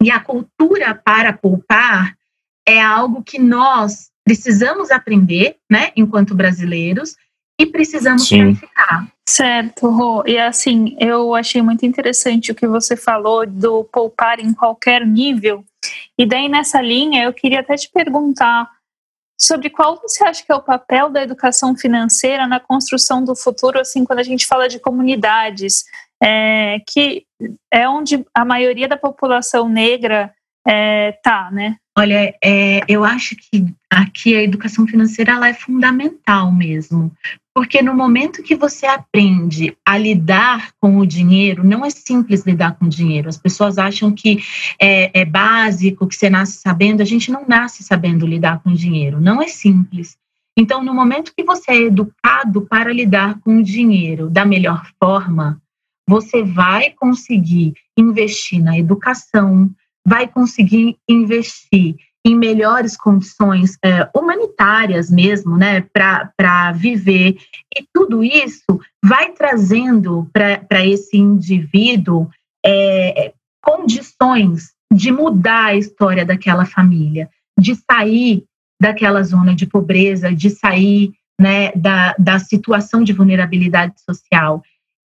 e 0.02 0.10
a 0.10 0.20
cultura 0.20 0.96
para 0.96 1.34
poupar 1.34 2.18
é 2.68 2.82
algo 2.82 3.22
que 3.22 3.38
nós 3.38 4.10
precisamos 4.24 4.90
aprender, 4.90 5.58
né, 5.72 5.92
enquanto 5.96 6.34
brasileiros, 6.34 7.16
e 7.60 7.66
precisamos 7.68 8.28
Sim. 8.28 8.56
praticar. 8.56 9.08
Certo, 9.30 9.88
Rô. 9.88 10.24
E 10.26 10.40
assim, 10.40 10.98
eu 11.00 11.36
achei 11.36 11.62
muito 11.62 11.86
interessante 11.86 12.52
o 12.52 12.56
que 12.56 12.68
você 12.68 12.98
falou 12.98 13.46
do 13.46 13.84
poupar 13.84 14.40
em 14.40 14.52
qualquer 14.52 15.06
nível, 15.06 15.64
e 16.18 16.26
daí, 16.26 16.48
nessa 16.48 16.82
linha, 16.82 17.24
eu 17.24 17.34
queria 17.34 17.60
até 17.60 17.76
te 17.76 17.90
perguntar 17.92 18.70
sobre 19.38 19.70
qual 19.70 20.00
você 20.02 20.24
acha 20.24 20.46
que 20.46 20.52
é 20.52 20.56
o 20.56 20.64
papel 20.64 21.10
da 21.10 21.22
educação 21.22 21.76
financeira 21.76 22.48
na 22.48 22.60
construção 22.60 23.24
do 23.24 23.36
futuro, 23.36 23.80
assim, 23.80 24.06
quando 24.06 24.20
a 24.20 24.24
gente 24.24 24.48
fala 24.48 24.70
de 24.70 24.80
comunidades, 24.80 25.84
é, 26.24 26.80
que 26.88 27.26
é 27.72 27.88
onde 27.88 28.26
a 28.34 28.46
maioria 28.46 28.88
da 28.88 28.98
população 28.98 29.68
negra 29.68 30.34
está, 30.66 30.72
é, 30.72 31.12
tá, 31.24 31.52
né? 31.52 31.76
Olha, 31.98 32.34
é, 32.44 32.82
eu 32.88 33.04
acho 33.04 33.36
que 33.36 33.66
aqui 33.90 34.36
a 34.36 34.42
educação 34.42 34.88
financeira 34.88 35.34
ela 35.34 35.48
é 35.48 35.54
fundamental 35.54 36.52
mesmo, 36.52 37.12
porque 37.56 37.82
no 37.82 37.96
momento 37.96 38.44
que 38.44 38.54
você 38.54 38.86
aprende 38.86 39.78
a 39.86 39.98
lidar 39.98 40.74
com 40.78 40.98
o 40.98 41.08
dinheiro, 41.08 41.64
não 41.64 41.86
é 41.86 41.90
simples 41.90 42.46
lidar 42.46 42.76
com 42.76 42.86
o 42.86 42.90
dinheiro. 42.90 43.30
As 43.30 43.38
pessoas 43.38 43.78
acham 43.78 44.12
que 44.12 44.44
é, 44.78 45.22
é 45.22 45.24
básico, 45.24 46.06
que 46.06 46.16
você 46.16 46.30
nasce 46.30 46.58
sabendo. 46.58 47.00
A 47.00 47.06
gente 47.06 47.32
não 47.32 47.48
nasce 47.48 47.82
sabendo 47.82 48.28
lidar 48.28 48.62
com 48.62 48.72
o 48.72 48.76
dinheiro. 48.76 49.22
Não 49.22 49.42
é 49.42 49.48
simples. 49.48 50.18
Então, 50.58 50.84
no 50.84 50.94
momento 50.94 51.32
que 51.34 51.46
você 51.46 51.72
é 51.72 51.82
educado 51.84 52.64
para 52.64 52.92
lidar 52.92 53.40
com 53.40 53.60
o 53.60 53.64
dinheiro 53.64 54.30
da 54.30 54.46
melhor 54.46 54.86
forma, 55.02 55.62
você 56.06 56.44
vai 56.44 56.92
conseguir 56.92 57.74
investir 57.98 58.62
na 58.62 58.78
educação, 58.78 59.74
vai 60.06 60.28
conseguir 60.28 60.98
investir 61.08 61.96
em 62.26 62.36
melhores 62.36 62.98
condições 62.98 63.78
é, 63.86 64.10
humanitárias 64.18 65.12
mesmo, 65.12 65.56
né, 65.56 65.82
para 65.94 66.72
viver. 66.72 67.38
E 67.78 67.86
tudo 67.94 68.24
isso 68.24 68.82
vai 69.04 69.32
trazendo 69.34 70.28
para 70.34 70.84
esse 70.84 71.16
indivíduo 71.18 72.28
é, 72.66 73.32
condições 73.62 74.74
de 74.92 75.12
mudar 75.12 75.66
a 75.66 75.76
história 75.76 76.26
daquela 76.26 76.66
família, 76.66 77.30
de 77.60 77.76
sair 77.76 78.44
daquela 78.82 79.22
zona 79.22 79.54
de 79.54 79.68
pobreza, 79.68 80.34
de 80.34 80.50
sair 80.50 81.14
né, 81.40 81.72
da, 81.74 82.16
da 82.18 82.40
situação 82.40 83.04
de 83.04 83.14
vulnerabilidade 83.14 84.02
social. 84.02 84.64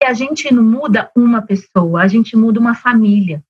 E 0.02 0.06
a 0.06 0.12
gente 0.12 0.52
não 0.52 0.64
muda 0.64 1.10
uma 1.16 1.42
pessoa, 1.42 2.02
a 2.02 2.08
gente 2.08 2.36
muda 2.36 2.58
uma 2.58 2.74
família. 2.74 3.40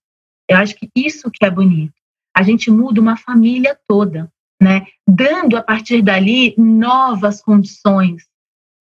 Eu 0.48 0.58
acho 0.58 0.74
que 0.76 0.90
isso 0.94 1.30
que 1.30 1.46
é 1.46 1.50
bonito 1.50 2.03
a 2.36 2.42
gente 2.42 2.70
muda 2.70 3.00
uma 3.00 3.16
família 3.16 3.78
toda, 3.86 4.30
né? 4.60 4.86
Dando 5.06 5.56
a 5.56 5.62
partir 5.62 6.02
dali 6.02 6.54
novas 6.58 7.40
condições 7.40 8.24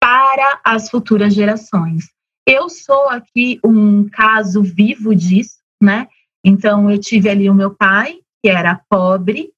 para 0.00 0.60
as 0.64 0.88
futuras 0.88 1.34
gerações. 1.34 2.10
Eu 2.46 2.68
sou 2.68 3.08
aqui 3.08 3.60
um 3.64 4.08
caso 4.08 4.62
vivo 4.62 5.14
disso, 5.14 5.58
né? 5.82 6.08
Então 6.44 6.90
eu 6.90 6.98
tive 6.98 7.28
ali 7.28 7.50
o 7.50 7.54
meu 7.54 7.74
pai, 7.74 8.20
que 8.42 8.48
era 8.48 8.80
pobre 8.88 9.52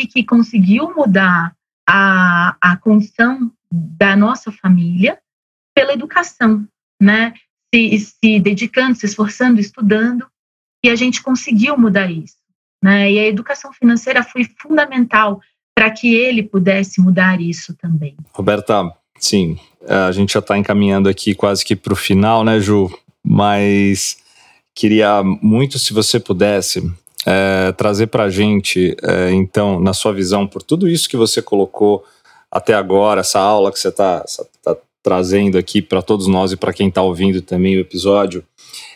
e 0.00 0.06
que 0.06 0.24
conseguiu 0.24 0.94
mudar 0.94 1.54
a, 1.88 2.56
a 2.60 2.76
condição 2.76 3.52
da 3.72 4.14
nossa 4.16 4.52
família 4.52 5.20
pela 5.74 5.92
educação, 5.92 6.66
né? 7.00 7.34
Se, 7.74 7.98
se 7.98 8.40
dedicando, 8.40 8.96
se 8.96 9.06
esforçando, 9.06 9.60
estudando, 9.60 10.26
e 10.84 10.90
a 10.90 10.96
gente 10.96 11.22
conseguiu 11.22 11.76
mudar 11.76 12.10
isso. 12.10 12.39
Né? 12.82 13.12
E 13.12 13.18
a 13.18 13.26
educação 13.26 13.72
financeira 13.72 14.22
foi 14.22 14.44
fundamental 14.60 15.40
para 15.74 15.90
que 15.90 16.14
ele 16.14 16.42
pudesse 16.42 17.00
mudar 17.00 17.40
isso 17.40 17.74
também. 17.76 18.16
Roberta, 18.32 18.92
sim, 19.18 19.58
a 19.88 20.12
gente 20.12 20.32
já 20.32 20.40
está 20.40 20.58
encaminhando 20.58 21.08
aqui 21.08 21.34
quase 21.34 21.64
que 21.64 21.76
para 21.76 21.92
o 21.92 21.96
final, 21.96 22.44
né, 22.44 22.60
Ju? 22.60 22.90
Mas 23.24 24.18
queria 24.74 25.22
muito, 25.22 25.78
se 25.78 25.92
você 25.92 26.18
pudesse, 26.18 26.90
é, 27.26 27.72
trazer 27.72 28.08
para 28.08 28.24
a 28.24 28.30
gente, 28.30 28.96
é, 29.02 29.30
então, 29.32 29.80
na 29.80 29.92
sua 29.92 30.12
visão, 30.12 30.46
por 30.46 30.62
tudo 30.62 30.88
isso 30.88 31.08
que 31.08 31.16
você 31.16 31.42
colocou 31.42 32.04
até 32.50 32.74
agora, 32.74 33.20
essa 33.20 33.38
aula 33.38 33.70
que 33.70 33.78
você 33.78 33.88
está 33.88 34.24
tá 34.62 34.76
trazendo 35.02 35.56
aqui 35.56 35.80
para 35.80 36.02
todos 36.02 36.26
nós 36.26 36.52
e 36.52 36.56
para 36.56 36.72
quem 36.72 36.88
está 36.88 37.02
ouvindo 37.02 37.40
também 37.40 37.76
o 37.76 37.80
episódio, 37.80 38.44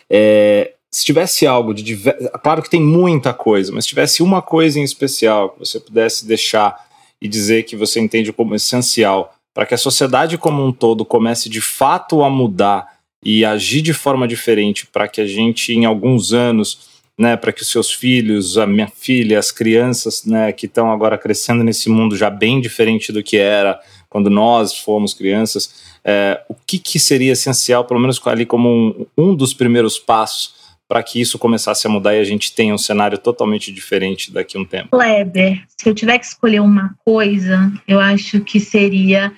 é, 0.09 0.73
se 0.95 1.03
tivesse 1.03 1.45
algo 1.45 1.73
de 1.73 1.83
diverso, 1.83 2.29
claro 2.41 2.61
que 2.61 2.69
tem 2.69 2.81
muita 2.81 3.33
coisa, 3.33 3.69
mas 3.73 3.83
se 3.83 3.89
tivesse 3.89 4.23
uma 4.23 4.41
coisa 4.41 4.79
em 4.79 4.83
especial 4.83 5.49
que 5.49 5.59
você 5.59 5.77
pudesse 5.77 6.25
deixar 6.25 6.73
e 7.21 7.27
dizer 7.27 7.63
que 7.63 7.75
você 7.75 7.99
entende 7.99 8.31
como 8.31 8.55
essencial 8.55 9.35
para 9.53 9.65
que 9.65 9.73
a 9.73 9.77
sociedade 9.77 10.37
como 10.37 10.65
um 10.65 10.71
todo 10.71 11.03
comece 11.03 11.49
de 11.49 11.59
fato 11.59 12.23
a 12.23 12.29
mudar 12.29 12.87
e 13.21 13.43
agir 13.43 13.81
de 13.81 13.91
forma 13.91 14.25
diferente 14.25 14.87
para 14.87 15.09
que 15.09 15.19
a 15.19 15.27
gente 15.27 15.73
em 15.73 15.83
alguns 15.83 16.31
anos, 16.31 17.01
né, 17.19 17.35
para 17.35 17.51
que 17.51 17.61
os 17.61 17.69
seus 17.69 17.91
filhos, 17.91 18.57
a 18.57 18.65
minha 18.65 18.87
filha, 18.87 19.37
as 19.37 19.51
crianças, 19.51 20.23
né, 20.23 20.53
que 20.53 20.65
estão 20.65 20.89
agora 20.89 21.17
crescendo 21.17 21.61
nesse 21.61 21.89
mundo 21.89 22.15
já 22.15 22.29
bem 22.29 22.61
diferente 22.61 23.11
do 23.11 23.21
que 23.21 23.35
era 23.35 23.77
quando 24.09 24.29
nós 24.29 24.77
fomos 24.77 25.13
crianças, 25.13 25.71
é, 26.05 26.41
o 26.47 26.55
que, 26.65 26.79
que 26.79 26.99
seria 26.99 27.33
essencial, 27.33 27.83
pelo 27.83 27.99
menos 27.99 28.21
ali 28.27 28.45
como 28.45 28.69
um, 28.69 29.05
um 29.17 29.35
dos 29.35 29.53
primeiros 29.53 29.99
passos 29.99 30.54
para 30.87 31.01
que 31.01 31.19
isso 31.19 31.39
começasse 31.39 31.87
a 31.87 31.89
mudar 31.89 32.15
e 32.15 32.19
a 32.19 32.23
gente 32.23 32.53
tenha 32.53 32.73
um 32.73 32.77
cenário 32.77 33.17
totalmente 33.17 33.71
diferente 33.71 34.31
daqui 34.31 34.57
a 34.57 34.61
um 34.61 34.65
tempo? 34.65 34.89
Kleber, 34.89 35.63
se 35.77 35.89
eu 35.89 35.95
tiver 35.95 36.19
que 36.19 36.25
escolher 36.25 36.61
uma 36.61 36.95
coisa, 37.03 37.71
eu 37.87 37.99
acho 37.99 38.41
que 38.41 38.59
seria 38.59 39.33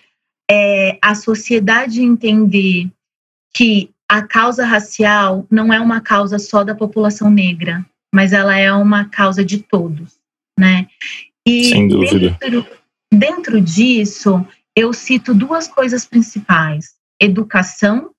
é, 0.49 0.97
a 1.01 1.15
sociedade 1.15 2.01
entender 2.01 2.89
que 3.53 3.89
a 4.09 4.21
causa 4.21 4.65
racial 4.65 5.45
não 5.49 5.73
é 5.73 5.79
uma 5.79 5.99
causa 5.99 6.39
só 6.39 6.63
da 6.63 6.75
população 6.75 7.29
negra, 7.29 7.85
mas 8.13 8.31
ela 8.31 8.57
é 8.57 8.71
uma 8.71 9.05
causa 9.05 9.43
de 9.43 9.59
todos, 9.59 10.15
né? 10.57 10.87
E 11.45 11.65
Sem 11.65 11.87
dúvida. 11.87 12.37
Dentro, 12.39 12.65
dentro 13.13 13.61
disso, 13.61 14.45
eu 14.75 14.93
cito 14.93 15.33
duas 15.33 15.67
coisas 15.67 16.05
principais: 16.05 16.95
educação 17.21 18.11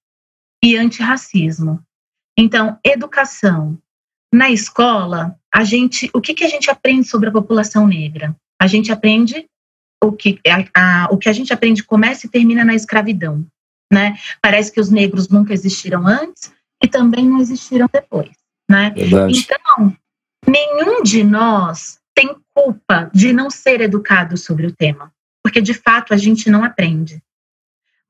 e 0.63 0.77
antirracismo. 0.77 1.81
Então, 2.39 2.79
educação. 2.85 3.77
Na 4.33 4.49
escola, 4.49 5.37
a 5.53 5.65
gente, 5.65 6.09
o 6.15 6.21
que, 6.21 6.35
que 6.35 6.45
a 6.45 6.49
gente 6.49 6.71
aprende 6.71 7.09
sobre 7.09 7.29
a 7.29 7.33
população 7.33 7.87
negra? 7.87 8.37
A 8.61 8.69
gente 8.69 8.93
aprende 8.93 9.47
o 10.05 10.13
que 10.13 10.39
a, 10.47 11.05
a, 11.05 11.09
o 11.11 11.19
que 11.19 11.29
a 11.29 11.33
gente 11.33 11.53
aprende 11.53 11.83
começa 11.83 12.27
e 12.27 12.31
termina 12.31 12.65
na 12.65 12.75
escravidão, 12.75 13.45
né? 13.93 14.17
Parece 14.41 14.71
que 14.71 14.79
os 14.79 14.91
negros 14.91 15.29
nunca 15.29 15.53
existiram 15.53 16.07
antes 16.07 16.53
e 16.81 16.87
também 16.87 17.27
não 17.27 17.41
existiram 17.41 17.89
depois, 17.93 18.31
né? 18.71 18.91
Verdade. 18.91 19.39
Então, 19.39 19.97
nenhum 20.47 21.03
de 21.03 21.25
nós 21.25 21.99
tem 22.15 22.37
culpa 22.55 23.11
de 23.13 23.33
não 23.33 23.51
ser 23.51 23.81
educado 23.81 24.37
sobre 24.37 24.67
o 24.67 24.75
tema, 24.75 25.13
porque 25.43 25.61
de 25.61 25.75
fato 25.75 26.15
a 26.15 26.17
gente 26.17 26.49
não 26.51 26.63
aprende. 26.63 27.21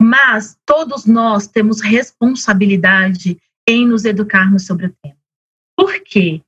Mas 0.01 0.57
todos 0.67 1.07
nós 1.07 1.47
temos 1.47 1.81
responsabilidade 1.81 3.39
em 3.69 3.87
nos 3.87 4.07
educarmos 4.07 4.65
sobre 4.65 4.87
o 4.87 4.95
tema. 5.03 5.17
Por 5.77 6.01
quê? 6.01 6.41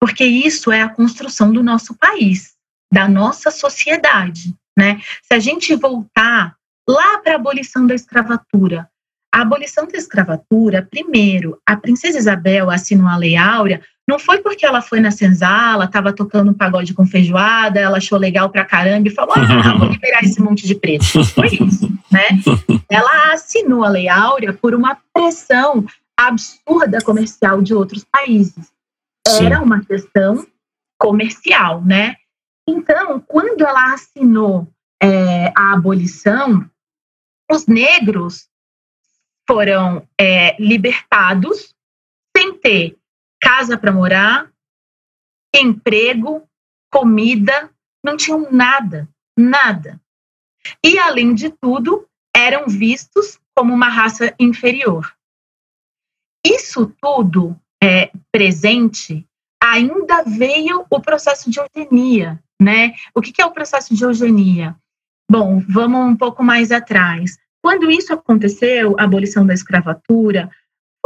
Porque 0.00 0.24
isso 0.24 0.72
é 0.72 0.82
a 0.82 0.88
construção 0.88 1.52
do 1.52 1.62
nosso 1.62 1.94
país, 1.94 2.54
da 2.92 3.08
nossa 3.08 3.50
sociedade. 3.50 4.52
Né? 4.76 5.00
Se 5.22 5.32
a 5.32 5.38
gente 5.38 5.74
voltar 5.76 6.56
lá 6.86 7.18
para 7.18 7.34
a 7.34 7.36
abolição 7.36 7.86
da 7.86 7.94
escravatura, 7.94 8.90
a 9.32 9.42
abolição 9.42 9.86
da 9.86 9.96
escravatura, 9.96 10.86
primeiro, 10.90 11.58
a 11.64 11.76
princesa 11.76 12.18
Isabel 12.18 12.70
assinou 12.70 13.06
a 13.08 13.16
Lei 13.16 13.36
Áurea, 13.36 13.80
não 14.06 14.18
foi 14.18 14.38
porque 14.38 14.66
ela 14.66 14.82
foi 14.82 15.00
na 15.00 15.10
senzala, 15.10 15.86
estava 15.86 16.12
tocando 16.12 16.50
um 16.50 16.54
pagode 16.54 16.92
com 16.92 17.06
feijoada, 17.06 17.80
ela 17.80 17.96
achou 17.96 18.18
legal 18.18 18.50
pra 18.50 18.64
caramba 18.64 19.08
e 19.08 19.12
falou: 19.12 19.34
ah, 19.36 19.74
vou 19.78 19.88
liberar 19.88 20.22
esse 20.22 20.40
monte 20.42 20.66
de 20.66 20.74
preto. 20.74 21.04
Foi 21.24 21.48
isso, 21.48 21.90
né? 22.10 22.28
Ela 22.90 23.32
assinou 23.32 23.82
a 23.82 23.88
Lei 23.88 24.08
Áurea 24.08 24.52
por 24.52 24.74
uma 24.74 24.96
pressão 25.12 25.84
absurda 26.18 27.02
comercial 27.02 27.62
de 27.62 27.74
outros 27.74 28.04
países. 28.04 28.72
Era 29.26 29.58
Sim. 29.58 29.62
uma 29.62 29.84
questão 29.84 30.46
comercial, 30.98 31.82
né? 31.84 32.16
Então, 32.68 33.20
quando 33.20 33.62
ela 33.62 33.92
assinou 33.92 34.68
é, 35.02 35.52
a 35.56 35.72
abolição, 35.72 36.68
os 37.50 37.66
negros 37.66 38.48
foram 39.46 40.08
é, 40.18 40.60
libertados 40.60 41.74
sem 42.36 42.58
ter 42.58 42.98
casa 43.40 43.76
para 43.76 43.92
morar, 43.92 44.50
emprego, 45.54 46.48
comida, 46.90 47.70
não 48.02 48.16
tinham 48.16 48.50
nada, 48.50 49.08
nada. 49.36 50.00
E, 50.82 50.98
além 50.98 51.34
de 51.34 51.50
tudo, 51.50 52.08
eram 52.34 52.66
vistos 52.66 53.38
como 53.54 53.72
uma 53.72 53.88
raça 53.88 54.34
inferior. 54.38 55.14
Isso 56.44 56.92
tudo 57.00 57.56
é, 57.82 58.10
presente, 58.30 59.26
ainda 59.62 60.22
veio 60.22 60.84
o 60.90 61.00
processo 61.00 61.50
de 61.50 61.58
eugenia, 61.58 62.38
né? 62.60 62.92
O 63.14 63.20
que, 63.20 63.32
que 63.32 63.40
é 63.40 63.46
o 63.46 63.52
processo 63.52 63.94
de 63.94 64.04
eugenia? 64.04 64.76
Bom, 65.30 65.62
vamos 65.68 66.00
um 66.00 66.16
pouco 66.16 66.44
mais 66.44 66.70
atrás. 66.70 67.36
Quando 67.62 67.90
isso 67.90 68.12
aconteceu, 68.12 68.94
a 68.98 69.04
abolição 69.04 69.46
da 69.46 69.54
escravatura, 69.54 70.50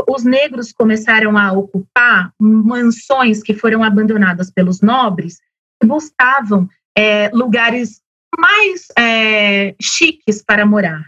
os 0.08 0.24
negros 0.24 0.72
começaram 0.72 1.38
a 1.38 1.52
ocupar 1.52 2.32
mansões 2.40 3.42
que 3.42 3.54
foram 3.54 3.82
abandonadas 3.82 4.50
pelos 4.50 4.80
nobres 4.80 5.38
e 5.82 5.86
buscavam 5.86 6.68
é, 6.96 7.30
lugares 7.30 8.00
mais 8.36 8.86
é, 8.98 9.74
chiques 9.80 10.42
para 10.42 10.66
morar. 10.66 11.04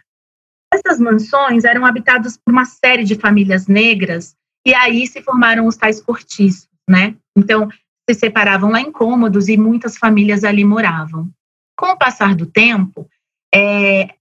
Essas 0.73 1.01
mansões 1.01 1.65
eram 1.65 1.85
habitadas 1.85 2.37
por 2.37 2.53
uma 2.53 2.65
série 2.65 3.05
de 3.05 3.17
famílias 3.17 3.67
negras 3.67 4.37
e 4.67 4.75
aí 4.75 5.07
se 5.07 5.23
formaram 5.23 5.67
os 5.67 5.77
tais 5.77 6.01
cortiços, 6.01 6.69
né? 6.89 7.17
Então, 7.37 7.69
se 8.09 8.15
separavam 8.15 8.71
lá 8.71 8.81
em 8.81 8.93
cômodos 8.93 9.49
e 9.49 9.57
muitas 9.57 9.97
famílias 9.97 10.45
ali 10.45 10.65
moravam. 10.65 11.31
Com 11.79 11.87
o 11.87 11.97
passar 11.97 12.35
do 12.35 12.47
tempo, 12.47 13.09
é, 13.55 14.15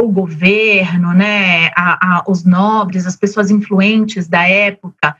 o 0.00 0.08
governo, 0.08 1.12
né, 1.14 1.68
a, 1.68 2.18
a, 2.18 2.24
os 2.26 2.44
nobres, 2.44 3.06
as 3.06 3.16
pessoas 3.16 3.50
influentes 3.50 4.28
da 4.28 4.46
época, 4.46 5.16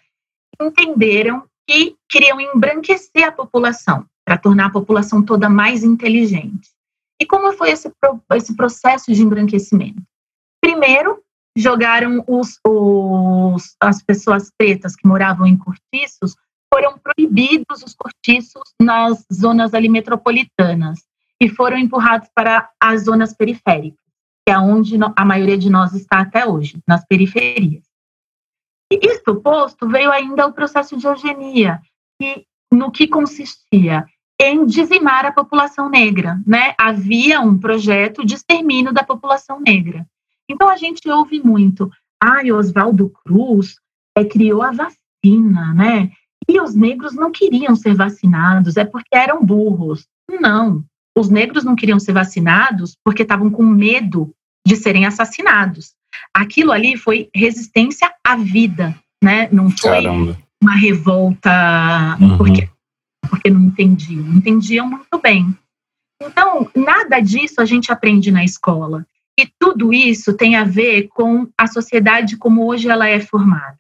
entenderam 0.61 1.45
que 1.67 1.97
queriam 2.09 2.41
embranquecer 2.41 3.25
a 3.25 3.33
população, 3.33 4.07
para 4.25 4.39
tornar 4.39 4.67
a 4.67 4.71
população 4.71 5.23
toda 5.23 5.49
mais 5.49 5.83
inteligente. 5.83 6.71
E 7.21 7.27
como 7.27 7.53
foi 7.53 7.71
esse, 7.71 7.91
esse 8.35 8.55
processo 8.55 9.13
de 9.13 9.23
embranquecimento? 9.23 10.03
Primeiro, 10.67 11.23
jogaram 11.57 12.25
os, 12.27 12.59
os, 12.67 13.77
as 13.81 14.03
pessoas 14.03 14.51
pretas 14.59 14.97
que 14.97 15.07
moravam 15.07 15.47
em 15.47 15.57
cortiços 15.57 16.35
foram 16.75 16.99
proibidos 16.99 17.85
os 17.85 17.95
cortiços 17.95 18.75
nas 18.83 19.25
zonas 19.33 19.75
ali 19.75 19.89
metropolitanas 19.89 20.99
e 21.41 21.49
foram 21.49 21.79
empurrados 21.79 22.29
para 22.35 22.69
as 22.83 23.05
zonas 23.05 23.33
periféricas, 23.33 24.05
que 24.45 24.53
é 24.53 24.59
onde 24.59 24.97
a 25.15 25.25
maioria 25.25 25.57
de 25.57 25.71
nós 25.71 25.95
está 25.95 26.23
até 26.23 26.45
hoje, 26.45 26.81
nas 26.85 27.07
periferias. 27.07 27.85
E 28.93 28.99
isto 29.07 29.37
posto, 29.37 29.89
veio 29.89 30.11
ainda 30.11 30.49
o 30.49 30.53
processo 30.53 30.97
de 30.97 31.07
eugenia, 31.07 31.81
que, 32.21 32.45
no 32.73 32.91
que 32.91 33.07
consistia 33.07 34.05
em 34.41 34.67
dizimar 34.67 35.25
a 35.25 35.31
população 35.31 35.89
negra, 35.89 36.43
né? 36.45 36.75
Havia 36.77 37.41
um 37.41 37.57
projeto 37.57 38.27
de 38.27 38.35
extermínio 38.35 38.93
da 38.93 39.05
população 39.05 39.61
negra. 39.61 40.05
Então 40.49 40.69
a 40.69 40.77
gente 40.77 41.09
ouve 41.09 41.41
muito, 41.41 41.91
ah, 42.23 42.43
Oswaldo 42.55 43.11
Cruz 43.25 43.77
é, 44.17 44.25
criou 44.25 44.63
a 44.63 44.71
vacina, 44.71 45.75
né? 45.75 46.11
E 46.49 46.61
os 46.61 46.75
negros 46.75 47.15
não 47.15 47.33
queriam 47.33 47.75
ser 47.75 47.95
vacinados, 47.95 48.77
é 48.77 48.85
porque 48.85 49.15
eram 49.15 49.45
burros. 49.45 50.07
Não, 50.41 50.85
os 51.17 51.29
negros 51.29 51.65
não 51.65 51.75
queriam 51.75 51.99
ser 51.99 52.13
vacinados 52.13 52.97
porque 53.03 53.23
estavam 53.23 53.51
com 53.51 53.65
medo 53.65 54.33
de 54.67 54.77
serem 54.77 55.07
assassinados. 55.07 55.95
Aquilo 56.35 56.73
ali 56.73 56.97
foi 56.97 57.29
resistência 57.35 58.13
à 58.25 58.37
vida, 58.37 58.95
né? 59.23 59.49
Não 59.51 59.71
foi 59.71 60.03
Caramba. 60.03 60.39
uma 60.63 60.75
revolta 60.75 62.17
uhum. 62.21 62.37
porque, 62.37 62.69
porque 63.31 63.51
não 63.51 63.63
entendiam. 63.63 64.27
Entendiam 64.35 64.89
muito 64.89 65.19
bem. 65.23 65.57
Então, 66.23 66.71
nada 66.75 67.21
disso 67.21 67.61
a 67.61 67.65
gente 67.65 67.91
aprende 67.93 68.31
na 68.31 68.45
escola. 68.45 69.07
E 69.39 69.47
tudo 69.59 69.93
isso 69.93 70.35
tem 70.35 70.57
a 70.57 70.65
ver 70.65 71.09
com 71.09 71.49
a 71.59 71.67
sociedade 71.67 72.37
como 72.37 72.67
hoje 72.67 72.89
ela 72.89 73.09
é 73.09 73.21
formada. 73.21 73.79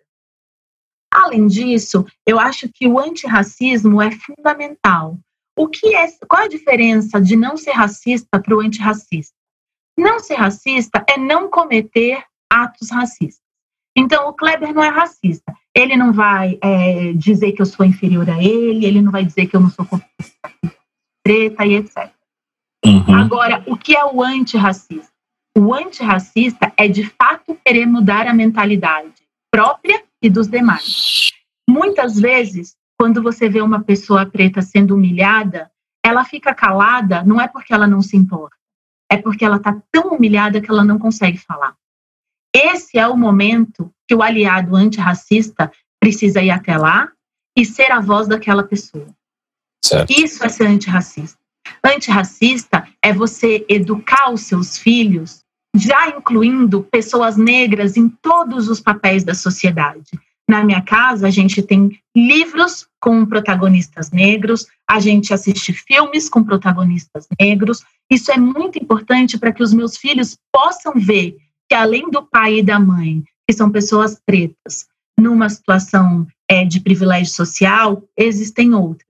Além 1.12 1.46
disso, 1.46 2.04
eu 2.26 2.38
acho 2.38 2.68
que 2.68 2.86
o 2.86 2.98
antirracismo 2.98 4.02
é 4.02 4.10
fundamental. 4.10 5.18
O 5.58 5.68
que 5.68 5.94
é, 5.94 6.06
qual 6.28 6.42
a 6.42 6.48
diferença 6.48 7.18
de 7.18 7.34
não 7.36 7.56
ser 7.56 7.72
racista 7.72 8.38
para 8.38 8.54
o 8.54 8.60
antirracista? 8.60 9.34
Não 9.98 10.18
ser 10.18 10.34
racista 10.34 11.02
é 11.08 11.16
não 11.16 11.48
cometer 11.48 12.22
atos 12.52 12.90
racistas. 12.90 13.46
Então, 13.96 14.28
o 14.28 14.34
Kleber 14.34 14.74
não 14.74 14.84
é 14.84 14.88
racista. 14.88 15.54
Ele 15.74 15.96
não 15.96 16.12
vai 16.12 16.58
é, 16.62 17.14
dizer 17.14 17.52
que 17.52 17.62
eu 17.62 17.66
sou 17.66 17.86
inferior 17.86 18.28
a 18.28 18.42
ele, 18.42 18.84
ele 18.84 19.00
não 19.00 19.10
vai 19.10 19.24
dizer 19.24 19.46
que 19.46 19.56
eu 19.56 19.60
não 19.60 19.70
sou 19.70 19.86
preta 21.24 21.64
e 21.64 21.76
etc. 21.76 22.12
Uhum. 22.84 23.14
Agora, 23.14 23.64
o 23.66 23.76
que 23.76 23.96
é 23.96 24.04
o 24.04 24.22
antirracista? 24.22 25.15
O 25.58 25.72
antirracista 25.72 26.70
é 26.76 26.86
de 26.86 27.02
fato 27.02 27.58
querer 27.64 27.86
mudar 27.86 28.26
a 28.26 28.34
mentalidade 28.34 29.14
própria 29.50 30.04
e 30.22 30.28
dos 30.28 30.48
demais. 30.48 31.30
Muitas 31.66 32.20
vezes, 32.20 32.76
quando 32.98 33.22
você 33.22 33.48
vê 33.48 33.62
uma 33.62 33.82
pessoa 33.82 34.26
preta 34.26 34.60
sendo 34.60 34.94
humilhada, 34.94 35.70
ela 36.04 36.26
fica 36.26 36.54
calada, 36.54 37.24
não 37.24 37.40
é 37.40 37.48
porque 37.48 37.72
ela 37.72 37.86
não 37.86 38.02
se 38.02 38.18
importa, 38.18 38.54
é 39.10 39.16
porque 39.16 39.46
ela 39.46 39.56
está 39.56 39.80
tão 39.90 40.10
humilhada 40.10 40.60
que 40.60 40.70
ela 40.70 40.84
não 40.84 40.98
consegue 40.98 41.38
falar. 41.38 41.74
Esse 42.54 42.98
é 42.98 43.08
o 43.08 43.16
momento 43.16 43.90
que 44.06 44.14
o 44.14 44.22
aliado 44.22 44.76
antirracista 44.76 45.72
precisa 45.98 46.42
ir 46.42 46.50
até 46.50 46.76
lá 46.76 47.10
e 47.56 47.64
ser 47.64 47.90
a 47.90 48.00
voz 48.00 48.28
daquela 48.28 48.62
pessoa. 48.62 49.08
Certo. 49.82 50.10
Isso 50.10 50.44
é 50.44 50.50
ser 50.50 50.66
antirracista. 50.66 51.38
Antirracista 51.82 52.86
é 53.02 53.10
você 53.10 53.64
educar 53.70 54.30
os 54.30 54.42
seus 54.42 54.76
filhos 54.76 55.45
já 55.76 56.08
incluindo 56.08 56.82
pessoas 56.82 57.36
negras 57.36 57.96
em 57.96 58.08
todos 58.08 58.68
os 58.68 58.80
papéis 58.80 59.24
da 59.24 59.34
sociedade. 59.34 60.18
Na 60.48 60.62
minha 60.64 60.80
casa, 60.80 61.26
a 61.26 61.30
gente 61.30 61.60
tem 61.60 62.00
livros 62.16 62.86
com 63.00 63.26
protagonistas 63.26 64.12
negros, 64.12 64.66
a 64.88 65.00
gente 65.00 65.34
assiste 65.34 65.72
filmes 65.72 66.28
com 66.28 66.44
protagonistas 66.44 67.26
negros. 67.40 67.82
Isso 68.08 68.30
é 68.30 68.38
muito 68.38 68.78
importante 68.78 69.36
para 69.38 69.52
que 69.52 69.62
os 69.62 69.72
meus 69.72 69.96
filhos 69.96 70.38
possam 70.52 70.94
ver 70.94 71.36
que, 71.68 71.74
além 71.74 72.08
do 72.10 72.22
pai 72.22 72.58
e 72.58 72.62
da 72.62 72.78
mãe, 72.78 73.24
que 73.48 73.56
são 73.56 73.70
pessoas 73.70 74.20
pretas, 74.24 74.86
numa 75.18 75.48
situação 75.48 76.26
é, 76.48 76.64
de 76.64 76.80
privilégio 76.80 77.32
social, 77.32 78.02
existem 78.16 78.72
outras. 78.72 79.06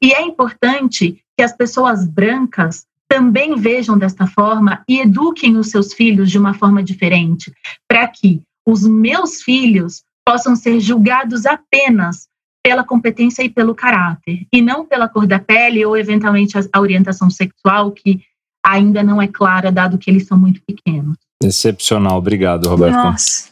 E 0.00 0.12
é 0.12 0.22
importante 0.22 1.20
que 1.36 1.42
as 1.42 1.52
pessoas 1.52 2.06
brancas 2.06 2.86
também 3.08 3.56
vejam 3.56 3.98
desta 3.98 4.26
forma 4.26 4.82
e 4.88 5.00
eduquem 5.00 5.56
os 5.56 5.68
seus 5.68 5.92
filhos 5.92 6.30
de 6.30 6.38
uma 6.38 6.54
forma 6.54 6.82
diferente, 6.82 7.52
para 7.88 8.06
que 8.08 8.40
os 8.66 8.86
meus 8.86 9.42
filhos 9.42 10.02
possam 10.26 10.56
ser 10.56 10.80
julgados 10.80 11.46
apenas 11.46 12.26
pela 12.64 12.84
competência 12.84 13.42
e 13.42 13.48
pelo 13.48 13.74
caráter, 13.74 14.46
e 14.52 14.62
não 14.62 14.86
pela 14.86 15.08
cor 15.08 15.26
da 15.26 15.38
pele 15.38 15.84
ou 15.84 15.96
eventualmente 15.96 16.56
a 16.56 16.80
orientação 16.80 17.28
sexual, 17.28 17.90
que 17.90 18.22
ainda 18.64 19.02
não 19.02 19.20
é 19.20 19.26
clara, 19.26 19.72
dado 19.72 19.98
que 19.98 20.08
eles 20.08 20.26
são 20.26 20.38
muito 20.38 20.62
pequenos. 20.64 21.16
Excepcional, 21.42 22.18
obrigado, 22.18 22.68
Roberto. 22.68 22.94
Nossa, 22.94 23.48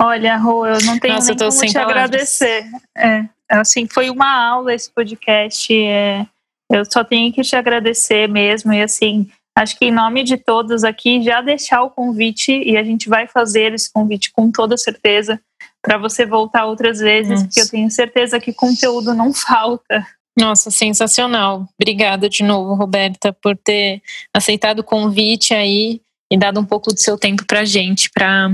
olha, 0.00 0.36
Rô, 0.36 0.64
eu 0.64 0.80
não 0.84 0.96
tenho 0.98 1.14
Nossa, 1.14 1.34
nem 1.34 1.38
como 1.38 1.50
te 1.50 1.72
palavras. 1.72 2.04
agradecer. 2.04 2.64
É, 2.96 3.28
assim, 3.50 3.88
foi 3.88 4.08
uma 4.10 4.48
aula 4.48 4.72
esse 4.72 4.88
podcast. 4.92 5.74
É, 5.74 6.24
eu 6.72 6.84
só 6.90 7.04
tenho 7.04 7.32
que 7.32 7.42
te 7.42 7.54
agradecer 7.54 8.28
mesmo 8.28 8.72
e 8.72 8.82
assim, 8.82 9.28
acho 9.56 9.78
que 9.78 9.84
em 9.84 9.92
nome 9.92 10.24
de 10.24 10.36
todos 10.36 10.84
aqui 10.84 11.22
já 11.22 11.40
deixar 11.40 11.82
o 11.82 11.90
convite 11.90 12.50
e 12.50 12.76
a 12.76 12.82
gente 12.82 13.08
vai 13.08 13.28
fazer 13.28 13.74
esse 13.74 13.92
convite 13.92 14.32
com 14.32 14.50
toda 14.50 14.76
certeza 14.76 15.40
para 15.82 15.98
você 15.98 16.24
voltar 16.24 16.64
outras 16.64 17.00
vezes, 17.00 17.30
Nossa. 17.30 17.44
porque 17.44 17.60
eu 17.60 17.68
tenho 17.68 17.90
certeza 17.90 18.40
que 18.40 18.52
conteúdo 18.52 19.12
não 19.12 19.34
falta. 19.34 20.06
Nossa, 20.38 20.70
sensacional. 20.70 21.68
Obrigada 21.78 22.28
de 22.28 22.42
novo, 22.42 22.74
Roberta, 22.74 23.32
por 23.32 23.56
ter 23.56 24.00
aceitado 24.34 24.78
o 24.78 24.84
convite 24.84 25.52
aí 25.52 26.00
e 26.32 26.38
dado 26.38 26.58
um 26.58 26.64
pouco 26.64 26.94
do 26.94 26.98
seu 26.98 27.18
tempo 27.18 27.44
para 27.44 27.60
a 27.60 27.64
gente, 27.64 28.10
para 28.10 28.50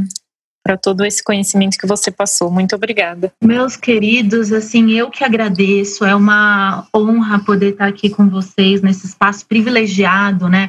para 0.69 0.77
todo 0.77 1.03
esse 1.03 1.25
conhecimento 1.25 1.79
que 1.79 1.87
você 1.87 2.11
passou. 2.11 2.51
Muito 2.51 2.77
obrigada. 2.77 3.33
Meus 3.43 3.75
queridos, 3.75 4.53
assim, 4.53 4.93
eu 4.93 5.09
que 5.09 5.25
agradeço. 5.25 6.05
É 6.05 6.15
uma 6.15 6.87
honra 6.95 7.39
poder 7.39 7.71
estar 7.71 7.87
aqui 7.87 8.11
com 8.11 8.29
vocês 8.29 8.83
nesse 8.83 9.07
espaço 9.07 9.47
privilegiado, 9.47 10.47
né? 10.47 10.69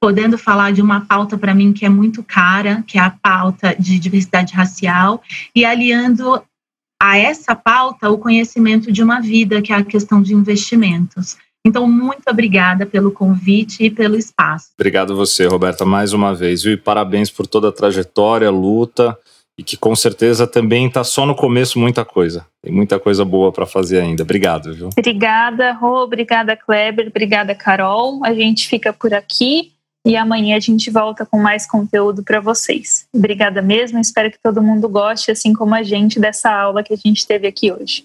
Podendo 0.00 0.36
falar 0.36 0.72
de 0.72 0.82
uma 0.82 1.02
pauta 1.02 1.38
para 1.38 1.54
mim 1.54 1.72
que 1.72 1.86
é 1.86 1.88
muito 1.88 2.24
cara, 2.24 2.82
que 2.88 2.98
é 2.98 3.00
a 3.00 3.10
pauta 3.10 3.76
de 3.78 4.00
diversidade 4.00 4.52
racial, 4.52 5.22
e 5.54 5.64
aliando 5.64 6.42
a 7.00 7.16
essa 7.16 7.54
pauta 7.54 8.10
o 8.10 8.18
conhecimento 8.18 8.90
de 8.90 9.00
uma 9.00 9.20
vida, 9.20 9.62
que 9.62 9.72
é 9.72 9.76
a 9.76 9.84
questão 9.84 10.20
de 10.20 10.34
investimentos. 10.34 11.36
Então, 11.64 11.86
muito 11.88 12.22
obrigada 12.28 12.84
pelo 12.84 13.12
convite 13.12 13.84
e 13.84 13.90
pelo 13.90 14.16
espaço. 14.16 14.70
Obrigado 14.76 15.14
você, 15.14 15.46
Roberta, 15.46 15.84
mais 15.84 16.12
uma 16.12 16.34
vez. 16.34 16.64
Viu? 16.64 16.72
E 16.72 16.76
parabéns 16.76 17.30
por 17.30 17.46
toda 17.46 17.68
a 17.68 17.72
trajetória, 17.72 18.50
luta, 18.50 19.16
e 19.58 19.62
que 19.62 19.76
com 19.76 19.96
certeza 19.96 20.46
também 20.46 20.86
está 20.86 21.02
só 21.02 21.24
no 21.24 21.34
começo 21.34 21.78
muita 21.78 22.04
coisa. 22.04 22.46
Tem 22.62 22.72
muita 22.72 22.98
coisa 22.98 23.24
boa 23.24 23.50
para 23.50 23.66
fazer 23.66 24.00
ainda. 24.00 24.22
Obrigado, 24.22 24.74
viu? 24.74 24.90
Obrigada, 24.96 25.72
Rô, 25.72 26.02
obrigada, 26.02 26.56
Kleber, 26.56 27.08
obrigada, 27.08 27.54
Carol. 27.54 28.20
A 28.24 28.34
gente 28.34 28.68
fica 28.68 28.92
por 28.92 29.14
aqui 29.14 29.72
e 30.06 30.16
amanhã 30.16 30.56
a 30.56 30.60
gente 30.60 30.90
volta 30.90 31.24
com 31.24 31.38
mais 31.38 31.66
conteúdo 31.66 32.22
para 32.22 32.38
vocês. 32.38 33.06
Obrigada 33.12 33.62
mesmo, 33.62 33.98
espero 33.98 34.30
que 34.30 34.38
todo 34.42 34.62
mundo 34.62 34.88
goste, 34.88 35.30
assim 35.30 35.52
como 35.52 35.74
a 35.74 35.82
gente, 35.82 36.20
dessa 36.20 36.50
aula 36.50 36.82
que 36.82 36.92
a 36.92 36.96
gente 36.96 37.26
teve 37.26 37.46
aqui 37.46 37.72
hoje. 37.72 38.04